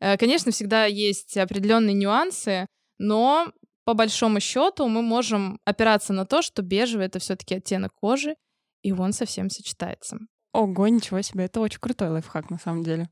Э, 0.00 0.18
конечно, 0.18 0.52
всегда 0.52 0.84
есть 0.84 1.34
определенные 1.38 1.94
нюансы, 1.94 2.66
но 2.98 3.50
по 3.86 3.94
большому 3.94 4.40
счету 4.40 4.86
мы 4.88 5.00
можем 5.00 5.60
опираться 5.64 6.12
на 6.12 6.26
то, 6.26 6.42
что 6.42 6.60
бежевый 6.60 7.06
это 7.06 7.18
все-таки 7.20 7.54
оттенок 7.54 7.92
кожи, 7.94 8.36
и 8.82 8.92
он 8.92 9.14
совсем 9.14 9.48
сочетается. 9.48 10.18
Ого, 10.52 10.88
ничего 10.88 11.22
себе, 11.22 11.46
это 11.46 11.60
очень 11.60 11.80
крутой 11.80 12.10
лайфхак 12.10 12.50
на 12.50 12.58
самом 12.58 12.84
деле. 12.84 13.08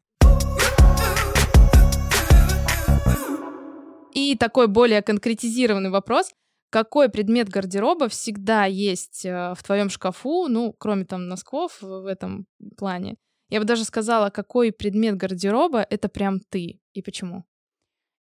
И 4.12 4.36
такой 4.36 4.68
более 4.68 5.02
конкретизированный 5.02 5.90
вопрос. 5.90 6.30
Какой 6.70 7.08
предмет 7.08 7.48
гардероба 7.48 8.08
всегда 8.08 8.64
есть 8.64 9.26
э, 9.26 9.54
в 9.54 9.62
твоем 9.62 9.90
шкафу, 9.90 10.48
ну, 10.48 10.74
кроме 10.78 11.04
там 11.04 11.28
носков 11.28 11.82
в 11.82 12.06
этом 12.06 12.46
плане? 12.78 13.16
Я 13.50 13.60
бы 13.60 13.66
даже 13.66 13.84
сказала, 13.84 14.30
какой 14.30 14.72
предмет 14.72 15.18
гардероба— 15.18 15.86
это 15.90 16.08
прям 16.08 16.40
ты, 16.40 16.80
и 16.94 17.02
почему? 17.02 17.44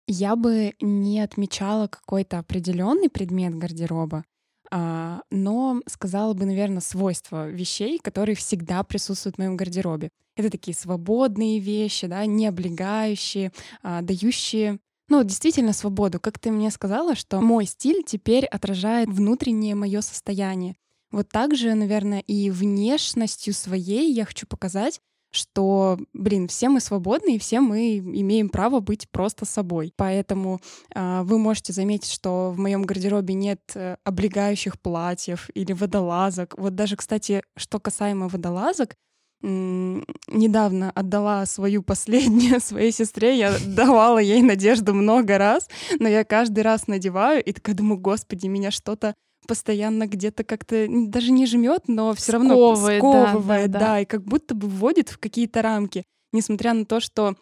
Я 0.07 0.37
бы 0.37 0.73
не 0.81 1.21
отмечала 1.21 1.87
какой-то 1.87 2.39
определенный 2.39 3.11
предмет 3.11 3.55
гардероба, 3.55 4.25
а, 4.71 5.21
но 5.31 5.83
сказала 5.87 6.33
бы, 6.33 6.47
наверное, 6.47 6.81
свойства 6.81 7.49
вещей, 7.49 7.99
которые 7.99 8.37
всегда 8.37 8.83
присутствуют 8.83 9.37
в 9.37 9.39
моем 9.39 9.59
гардеробе. 9.59 10.09
Это 10.37 10.49
такие 10.49 10.75
свободные 10.75 11.59
вещи, 11.59 12.07
да, 12.07 12.25
не 12.25 12.47
облегающие, 12.47 13.53
а, 13.83 14.01
дающие 14.01 14.79
ну, 15.09 15.25
действительно 15.25 15.73
свободу. 15.73 16.21
Как 16.21 16.39
ты 16.39 16.51
мне 16.51 16.71
сказала, 16.71 17.15
что 17.15 17.41
мой 17.41 17.67
стиль 17.67 18.03
теперь 18.05 18.45
отражает 18.47 19.09
внутреннее 19.09 19.75
мое 19.75 20.01
состояние. 20.01 20.77
Вот 21.11 21.29
так 21.31 21.57
же, 21.57 21.75
наверное, 21.75 22.21
и 22.21 22.51
внешностью 22.51 23.55
своей 23.55 24.13
я 24.13 24.27
хочу 24.27 24.47
показать, 24.47 25.01
что, 25.31 25.99
блин, 26.13 26.49
все 26.49 26.69
мы 26.69 26.81
свободны, 26.81 27.37
и 27.37 27.39
все 27.39 27.61
мы 27.61 27.99
имеем 27.99 28.49
право 28.49 28.81
быть 28.81 29.09
просто 29.11 29.45
собой. 29.45 29.93
Поэтому 29.97 30.61
э, 30.95 31.23
вы 31.23 31.39
можете 31.39 31.73
заметить, 31.73 32.11
что 32.11 32.51
в 32.51 32.59
моем 32.59 32.83
гардеробе 32.83 33.35
нет 33.35 33.61
э, 33.75 33.97
облегающих 34.05 34.81
платьев 34.81 35.51
или 35.55 35.73
водолазок. 35.73 36.55
Вот 36.57 36.75
даже, 36.75 36.97
кстати, 36.97 37.43
что 37.57 37.79
касаемо 37.79 38.29
водолазок, 38.29 38.97
недавно 39.41 40.91
отдала 40.91 41.47
свою 41.47 41.83
последнюю 41.83 42.61
своей 42.61 42.93
сестре. 42.93 43.39
Я 43.39 43.57
давала 43.67 44.19
ей 44.19 44.43
надежду 44.43 44.95
много 44.95 45.39
раз, 45.39 45.69
но 45.99 46.09
я 46.09 46.25
каждый 46.25 46.61
раз 46.61 46.89
надеваю 46.89 47.43
и 47.45 47.53
такая 47.53 47.75
думаю, 47.75 48.01
господи, 48.01 48.47
меня 48.47 48.71
что-то 48.71 49.15
постоянно 49.47 50.07
где-то 50.07 50.45
как-то 50.45 50.87
даже 50.89 51.31
не 51.31 51.47
жмет, 51.47 51.85
но 51.87 52.15
все 52.15 52.33
равно 52.33 52.75
сковывает, 52.75 53.01
сковывает 53.01 53.71
да, 53.71 53.79
да, 53.79 53.87
да, 53.87 54.01
и 54.01 54.05
как 54.05 54.25
будто 54.25 54.55
бы 54.55 54.69
вводит 54.69 55.09
в 55.09 55.19
какие-то 55.19 55.63
рамки, 55.63 56.05
несмотря 56.33 56.75
на 56.75 56.85
то, 56.85 57.01
что 57.01 57.35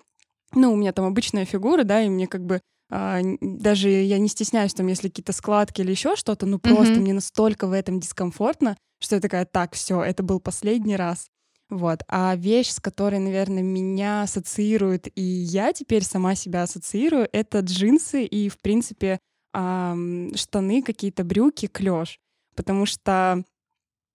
ну, 0.54 0.72
у 0.72 0.76
меня 0.76 0.92
там 0.92 1.06
обычная 1.06 1.44
фигура, 1.44 1.82
да, 1.82 2.02
и 2.02 2.08
мне 2.08 2.28
как 2.28 2.44
бы 2.44 2.60
а, 2.90 3.20
даже 3.40 3.88
я 3.88 4.18
не 4.18 4.28
стесняюсь, 4.28 4.74
там, 4.74 4.86
если 4.86 5.08
какие-то 5.08 5.32
складки 5.32 5.80
или 5.80 5.90
еще 5.90 6.14
что-то, 6.14 6.46
ну 6.46 6.58
просто 6.58 6.94
mm-hmm. 6.94 7.00
мне 7.00 7.14
настолько 7.14 7.66
в 7.66 7.72
этом 7.72 7.98
дискомфортно, 7.98 8.76
что 9.00 9.16
я 9.16 9.20
такая, 9.20 9.44
так, 9.44 9.74
все, 9.74 10.02
это 10.02 10.22
был 10.22 10.38
последний 10.38 10.96
раз. 10.96 11.26
Вот. 11.68 12.02
А 12.08 12.36
вещь, 12.36 12.70
с 12.70 12.80
которой, 12.80 13.18
наверное, 13.18 13.62
меня 13.62 14.22
ассоциируют, 14.22 15.08
и 15.14 15.22
я 15.22 15.72
теперь 15.72 16.04
сама 16.04 16.34
себя 16.34 16.62
ассоциирую, 16.62 17.28
это 17.32 17.60
джинсы 17.60 18.24
и, 18.24 18.48
в 18.48 18.58
принципе, 18.58 19.18
эм, 19.52 20.32
штаны, 20.36 20.82
какие-то 20.82 21.24
брюки, 21.24 21.66
клеш. 21.66 22.18
Потому 22.54 22.86
что 22.86 23.42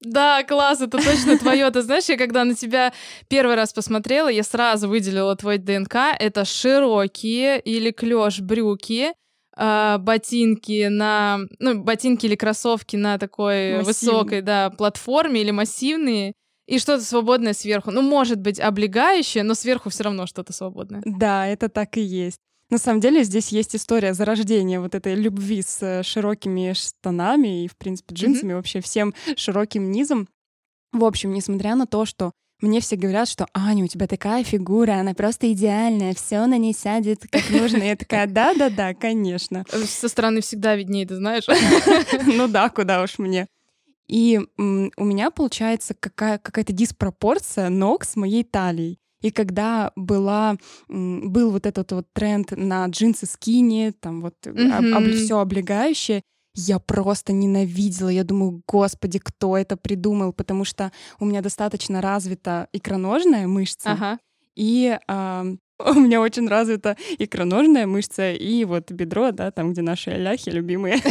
да, 0.01 0.43
класс, 0.43 0.81
это 0.81 0.97
точно 0.97 1.37
твое. 1.37 1.69
Ты 1.69 1.83
знаешь, 1.83 2.05
я 2.09 2.17
когда 2.17 2.43
на 2.43 2.55
тебя 2.55 2.91
первый 3.27 3.55
раз 3.55 3.71
посмотрела, 3.71 4.29
я 4.29 4.41
сразу 4.43 4.89
выделила 4.89 5.35
твой 5.35 5.59
ДНК. 5.59 5.95
Это 6.17 6.43
широкие 6.43 7.59
или 7.59 7.91
клеш 7.91 8.39
брюки, 8.39 9.13
э, 9.55 9.97
ботинки 9.99 10.87
на, 10.87 11.41
ну, 11.59 11.83
ботинки 11.83 12.25
или 12.25 12.35
кроссовки 12.35 12.95
на 12.95 13.19
такой 13.19 13.77
Массивный. 13.77 13.83
высокой, 13.83 14.41
да, 14.41 14.71
платформе 14.71 15.41
или 15.41 15.51
массивные 15.51 16.33
и 16.67 16.79
что-то 16.79 17.03
свободное 17.03 17.53
сверху. 17.53 17.91
Ну, 17.91 18.01
может 18.01 18.39
быть, 18.39 18.59
облегающее, 18.59 19.43
но 19.43 19.53
сверху 19.53 19.89
все 19.89 20.03
равно 20.03 20.27
что-то 20.27 20.53
свободное. 20.53 21.01
Да, 21.05 21.47
это 21.47 21.69
так 21.69 21.97
и 21.97 22.01
есть. 22.01 22.37
На 22.69 22.77
самом 22.77 23.01
деле 23.01 23.23
здесь 23.23 23.49
есть 23.49 23.75
история 23.75 24.13
зарождения 24.13 24.79
вот 24.79 24.95
этой 24.95 25.13
любви 25.13 25.61
с 25.61 25.81
э, 25.81 26.03
широкими 26.03 26.71
штанами 26.71 27.65
и, 27.65 27.67
в 27.67 27.75
принципе, 27.75 28.15
джинсами, 28.15 28.51
mm-hmm. 28.51 28.55
вообще 28.55 28.79
всем 28.79 29.13
широким 29.35 29.91
низом. 29.91 30.29
В 30.93 31.03
общем, 31.03 31.33
несмотря 31.33 31.75
на 31.75 31.85
то, 31.85 32.05
что 32.05 32.31
мне 32.61 32.79
все 32.79 32.95
говорят, 32.95 33.27
что 33.27 33.47
Аня, 33.53 33.83
у 33.83 33.87
тебя 33.87 34.07
такая 34.07 34.43
фигура, 34.43 34.93
она 34.93 35.13
просто 35.13 35.51
идеальная, 35.51 36.13
все 36.13 36.45
на 36.45 36.57
ней 36.57 36.73
сядет 36.73 37.23
как 37.29 37.49
нужно. 37.49 37.83
Я 37.83 37.95
такая, 37.95 38.27
да-да-да, 38.27 38.93
конечно. 38.93 39.65
Со 39.69 40.07
стороны 40.07 40.41
всегда 40.41 40.75
виднее, 40.75 41.07
ты 41.07 41.15
знаешь. 41.15 41.45
Ну 42.25 42.47
да, 42.47 42.69
куда 42.69 43.01
уж 43.01 43.17
мне. 43.17 43.47
И 44.11 44.41
у 44.57 45.05
меня 45.05 45.31
получается 45.31 45.93
какая- 45.93 46.37
какая-то 46.37 46.73
диспропорция 46.73 47.69
ног 47.69 48.03
с 48.03 48.17
моей 48.17 48.43
талией. 48.43 48.99
И 49.21 49.31
когда 49.31 49.93
была, 49.95 50.57
был 50.89 51.51
вот 51.51 51.65
этот 51.65 51.91
вот 51.93 52.07
тренд 52.11 52.51
на 52.51 52.85
джинсы 52.87 53.25
скини, 53.25 53.93
там 53.97 54.21
вот 54.21 54.35
mm-hmm. 54.43 54.93
об, 54.93 55.13
все 55.13 55.39
облегающее, 55.39 56.23
я 56.55 56.79
просто 56.79 57.31
ненавидела. 57.31 58.09
Я 58.09 58.25
думаю, 58.25 58.61
господи, 58.67 59.19
кто 59.19 59.55
это 59.55 59.77
придумал? 59.77 60.33
Потому 60.33 60.65
что 60.65 60.91
у 61.19 61.25
меня 61.25 61.41
достаточно 61.41 62.01
развита 62.01 62.67
икроножная 62.73 63.47
мышца. 63.47 63.91
Ага. 63.91 64.19
И 64.55 64.99
э, 65.07 65.55
у 65.95 65.99
меня 65.99 66.21
очень 66.21 66.47
развита 66.47 66.97
икроножная 67.17 67.87
мышца 67.87 68.31
и 68.31 68.65
вот 68.65 68.91
бедро, 68.91 69.31
да, 69.31 69.51
там, 69.51 69.71
где 69.71 69.81
наши 69.81 70.11
ляхи 70.11 70.49
любимые. 70.49 70.97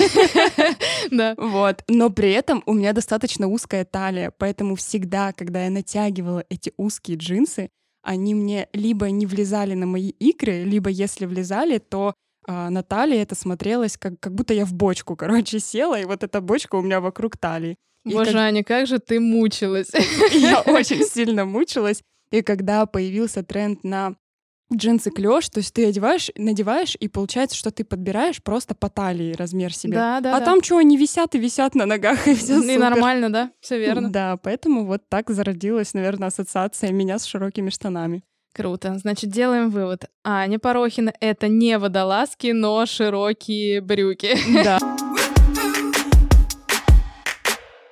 Да. 1.10 1.34
Вот. 1.36 1.82
Но 1.88 2.10
при 2.10 2.30
этом 2.30 2.62
у 2.66 2.74
меня 2.74 2.92
достаточно 2.92 3.48
узкая 3.48 3.84
талия, 3.84 4.32
поэтому 4.36 4.76
всегда, 4.76 5.32
когда 5.32 5.64
я 5.64 5.70
натягивала 5.70 6.44
эти 6.50 6.72
узкие 6.76 7.16
джинсы, 7.16 7.70
они 8.02 8.34
мне 8.34 8.68
либо 8.72 9.10
не 9.10 9.26
влезали 9.26 9.74
на 9.74 9.86
мои 9.86 10.10
икры, 10.10 10.62
либо 10.64 10.90
если 10.90 11.26
влезали, 11.26 11.78
то 11.78 12.14
а, 12.46 12.70
на 12.70 12.82
талии 12.82 13.18
это 13.18 13.34
смотрелось, 13.34 13.96
как, 13.96 14.20
как 14.20 14.34
будто 14.34 14.54
я 14.54 14.64
в 14.64 14.74
бочку, 14.74 15.16
короче, 15.16 15.58
села, 15.58 15.98
и 16.00 16.04
вот 16.04 16.22
эта 16.22 16.40
бочка 16.40 16.76
у 16.76 16.82
меня 16.82 17.00
вокруг 17.00 17.36
талии. 17.36 17.76
И 18.04 18.12
Боже, 18.12 18.32
как... 18.32 18.40
Аня, 18.40 18.64
как 18.64 18.86
же 18.86 18.98
ты 18.98 19.20
мучилась. 19.20 19.90
Я 20.32 20.60
очень 20.60 21.04
сильно 21.04 21.44
мучилась. 21.44 22.02
И 22.30 22.42
когда 22.42 22.86
появился 22.86 23.42
тренд 23.42 23.84
на 23.84 24.16
джинсы 24.74 25.10
клеш, 25.10 25.48
то 25.48 25.58
есть 25.58 25.74
ты 25.74 25.86
одеваешь, 25.86 26.30
надеваешь, 26.36 26.96
и 26.98 27.08
получается, 27.08 27.56
что 27.56 27.70
ты 27.70 27.84
подбираешь 27.84 28.42
просто 28.42 28.74
по 28.74 28.88
талии 28.88 29.34
размер 29.34 29.74
себе. 29.74 29.94
Да, 29.94 30.20
да. 30.20 30.36
А 30.36 30.40
да. 30.40 30.44
там 30.44 30.62
что, 30.62 30.78
они 30.78 30.96
висят 30.96 31.34
и 31.34 31.38
висят 31.38 31.74
на 31.74 31.86
ногах, 31.86 32.26
и 32.26 32.34
все 32.34 32.60
И 32.60 32.76
нормально, 32.76 33.30
да? 33.32 33.50
Все 33.60 33.78
верно. 33.78 34.10
Да, 34.10 34.36
поэтому 34.36 34.84
вот 34.86 35.08
так 35.08 35.30
зародилась, 35.30 35.94
наверное, 35.94 36.28
ассоциация 36.28 36.92
меня 36.92 37.18
с 37.18 37.24
широкими 37.24 37.70
штанами. 37.70 38.22
Круто. 38.52 38.98
Значит, 38.98 39.30
делаем 39.30 39.70
вывод. 39.70 40.06
Аня 40.24 40.58
Порохина— 40.58 41.12
это 41.20 41.46
не 41.46 41.78
водолазки, 41.78 42.48
но 42.48 42.84
широкие 42.84 43.80
брюки. 43.80 44.36
Да. 44.64 44.78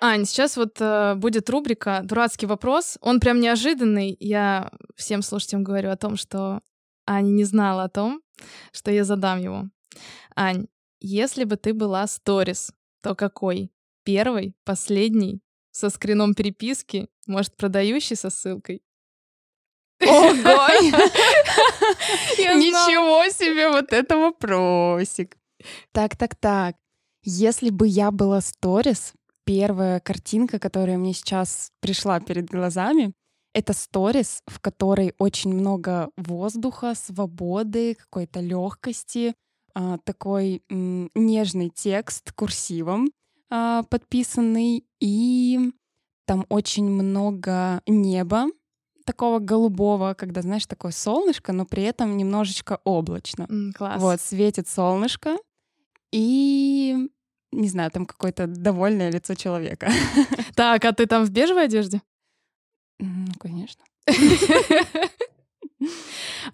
Ань, 0.00 0.24
сейчас 0.26 0.56
вот 0.56 0.80
э, 0.80 1.14
будет 1.16 1.50
рубрика 1.50 2.00
«Дурацкий 2.04 2.46
вопрос». 2.46 2.98
Он 3.00 3.18
прям 3.18 3.40
неожиданный. 3.40 4.16
Я 4.20 4.70
всем 4.94 5.22
слушателям 5.22 5.64
говорю 5.64 5.90
о 5.90 5.96
том, 5.96 6.16
что 6.16 6.60
Аня 7.06 7.30
не 7.30 7.44
знала 7.44 7.84
о 7.84 7.88
том, 7.88 8.22
что 8.72 8.90
я 8.92 9.04
задам 9.04 9.40
его. 9.40 9.64
Ань, 10.36 10.68
если 11.00 11.44
бы 11.44 11.56
ты 11.56 11.74
была 11.74 12.06
сторис, 12.06 12.72
то 13.02 13.14
какой? 13.14 13.72
Первый, 14.04 14.54
последний, 14.64 15.42
со 15.72 15.90
скрином 15.90 16.34
переписки, 16.34 17.08
может, 17.26 17.56
продающий 17.56 18.16
со 18.16 18.30
ссылкой? 18.30 18.82
Ого! 20.00 20.08
Ничего 22.38 23.28
себе, 23.30 23.68
вот 23.68 23.92
это 23.92 24.16
вопросик. 24.16 25.36
Так, 25.92 26.16
так, 26.16 26.36
так. 26.36 26.76
Если 27.24 27.70
бы 27.70 27.88
я 27.88 28.10
была 28.10 28.40
сторис, 28.40 29.12
первая 29.48 29.98
картинка, 30.00 30.58
которая 30.58 30.98
мне 30.98 31.14
сейчас 31.14 31.70
пришла 31.80 32.20
перед 32.20 32.50
глазами, 32.50 33.14
это 33.54 33.72
сторис, 33.72 34.42
в 34.46 34.60
которой 34.60 35.14
очень 35.18 35.54
много 35.54 36.10
воздуха, 36.18 36.94
свободы, 36.94 37.94
какой-то 37.94 38.40
легкости, 38.40 39.34
а, 39.74 39.96
такой 40.04 40.62
нежный 40.68 41.70
текст 41.70 42.30
курсивом 42.32 43.10
а, 43.50 43.84
подписанный, 43.84 44.84
и 45.00 45.72
там 46.26 46.44
очень 46.50 46.84
много 46.84 47.80
неба, 47.86 48.48
такого 49.06 49.38
голубого, 49.38 50.12
когда, 50.12 50.42
знаешь, 50.42 50.66
такое 50.66 50.92
солнышко, 50.92 51.54
но 51.54 51.64
при 51.64 51.84
этом 51.84 52.18
немножечко 52.18 52.80
облачно. 52.84 53.46
М, 53.48 53.72
класс. 53.72 54.02
Вот, 54.02 54.20
светит 54.20 54.68
солнышко, 54.68 55.38
и, 56.12 57.08
не 57.52 57.68
знаю, 57.68 57.90
там 57.90 58.06
какое-то 58.06 58.46
довольное 58.46 59.10
лицо 59.10 59.34
человека. 59.34 59.90
Так, 60.54 60.84
а 60.84 60.92
ты 60.92 61.06
там 61.06 61.24
в 61.24 61.30
бежевой 61.30 61.64
одежде? 61.64 62.02
Ну, 62.98 63.32
конечно. 63.38 63.84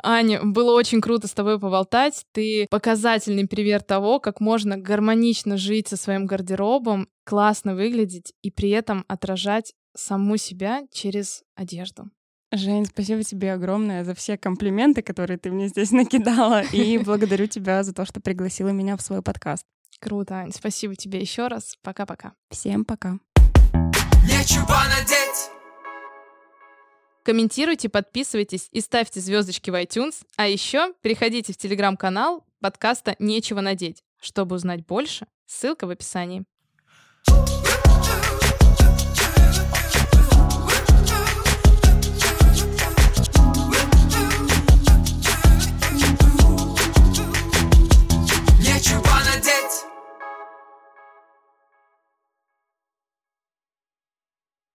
Аня, 0.03 0.43
было 0.43 0.75
очень 0.75 1.01
круто 1.01 1.27
с 1.27 1.33
тобой 1.33 1.59
поболтать. 1.59 2.27
Ты 2.33 2.67
показательный 2.71 3.47
пример 3.47 3.83
того, 3.83 4.21
как 4.21 4.41
можно 4.41 4.77
гармонично 4.77 5.57
жить 5.57 5.89
со 5.89 5.97
своим 5.97 6.27
гардеробом, 6.27 7.09
классно 7.25 7.75
выглядеть 7.75 8.35
и 8.43 8.51
при 8.51 8.71
этом 8.71 9.05
отражать 9.09 9.73
саму 9.97 10.37
себя 10.37 10.83
через 10.93 11.43
одежду. 11.55 12.11
Жень, 12.53 12.87
спасибо 12.87 13.25
тебе 13.25 13.53
огромное 13.53 14.05
за 14.05 14.15
все 14.15 14.37
комплименты, 14.37 15.03
которые 15.03 15.39
ты 15.39 15.51
мне 15.51 15.69
здесь 15.69 15.91
накидала, 15.93 16.63
и 16.63 16.99
благодарю 16.99 17.47
тебя 17.47 17.83
за 17.83 17.93
то, 17.93 18.05
что 18.05 18.21
пригласила 18.21 18.69
меня 18.69 18.97
в 18.97 19.03
свой 19.03 19.23
подкаст. 19.23 19.65
Круто, 20.01 20.35
Ань. 20.35 20.53
Спасибо 20.53 20.97
тебе 20.97 21.21
еще 21.21 21.49
раз. 21.49 21.77
Пока-пока. 21.83 22.35
Всем 22.51 22.85
пока. 22.85 23.19
Нечего 24.25 24.77
надеть. 24.89 25.51
Комментируйте, 27.25 27.89
подписывайтесь 27.89 28.69
и 28.71 28.81
ставьте 28.81 29.21
звездочки 29.21 29.71
в 29.71 29.75
iTunes. 29.75 30.17
А 30.37 30.47
еще 30.47 30.93
переходите 31.01 31.55
в 31.55 31.57
телеграм-канал 31.57 32.45
подкаста 32.61 33.17
«Нечего 33.19 33.61
надеть». 33.61 34.05
Чтобы 34.21 34.57
узнать 34.57 34.87
больше, 34.87 35.27
ссылка 35.47 35.87
в 35.87 35.91
описании. 35.91 36.45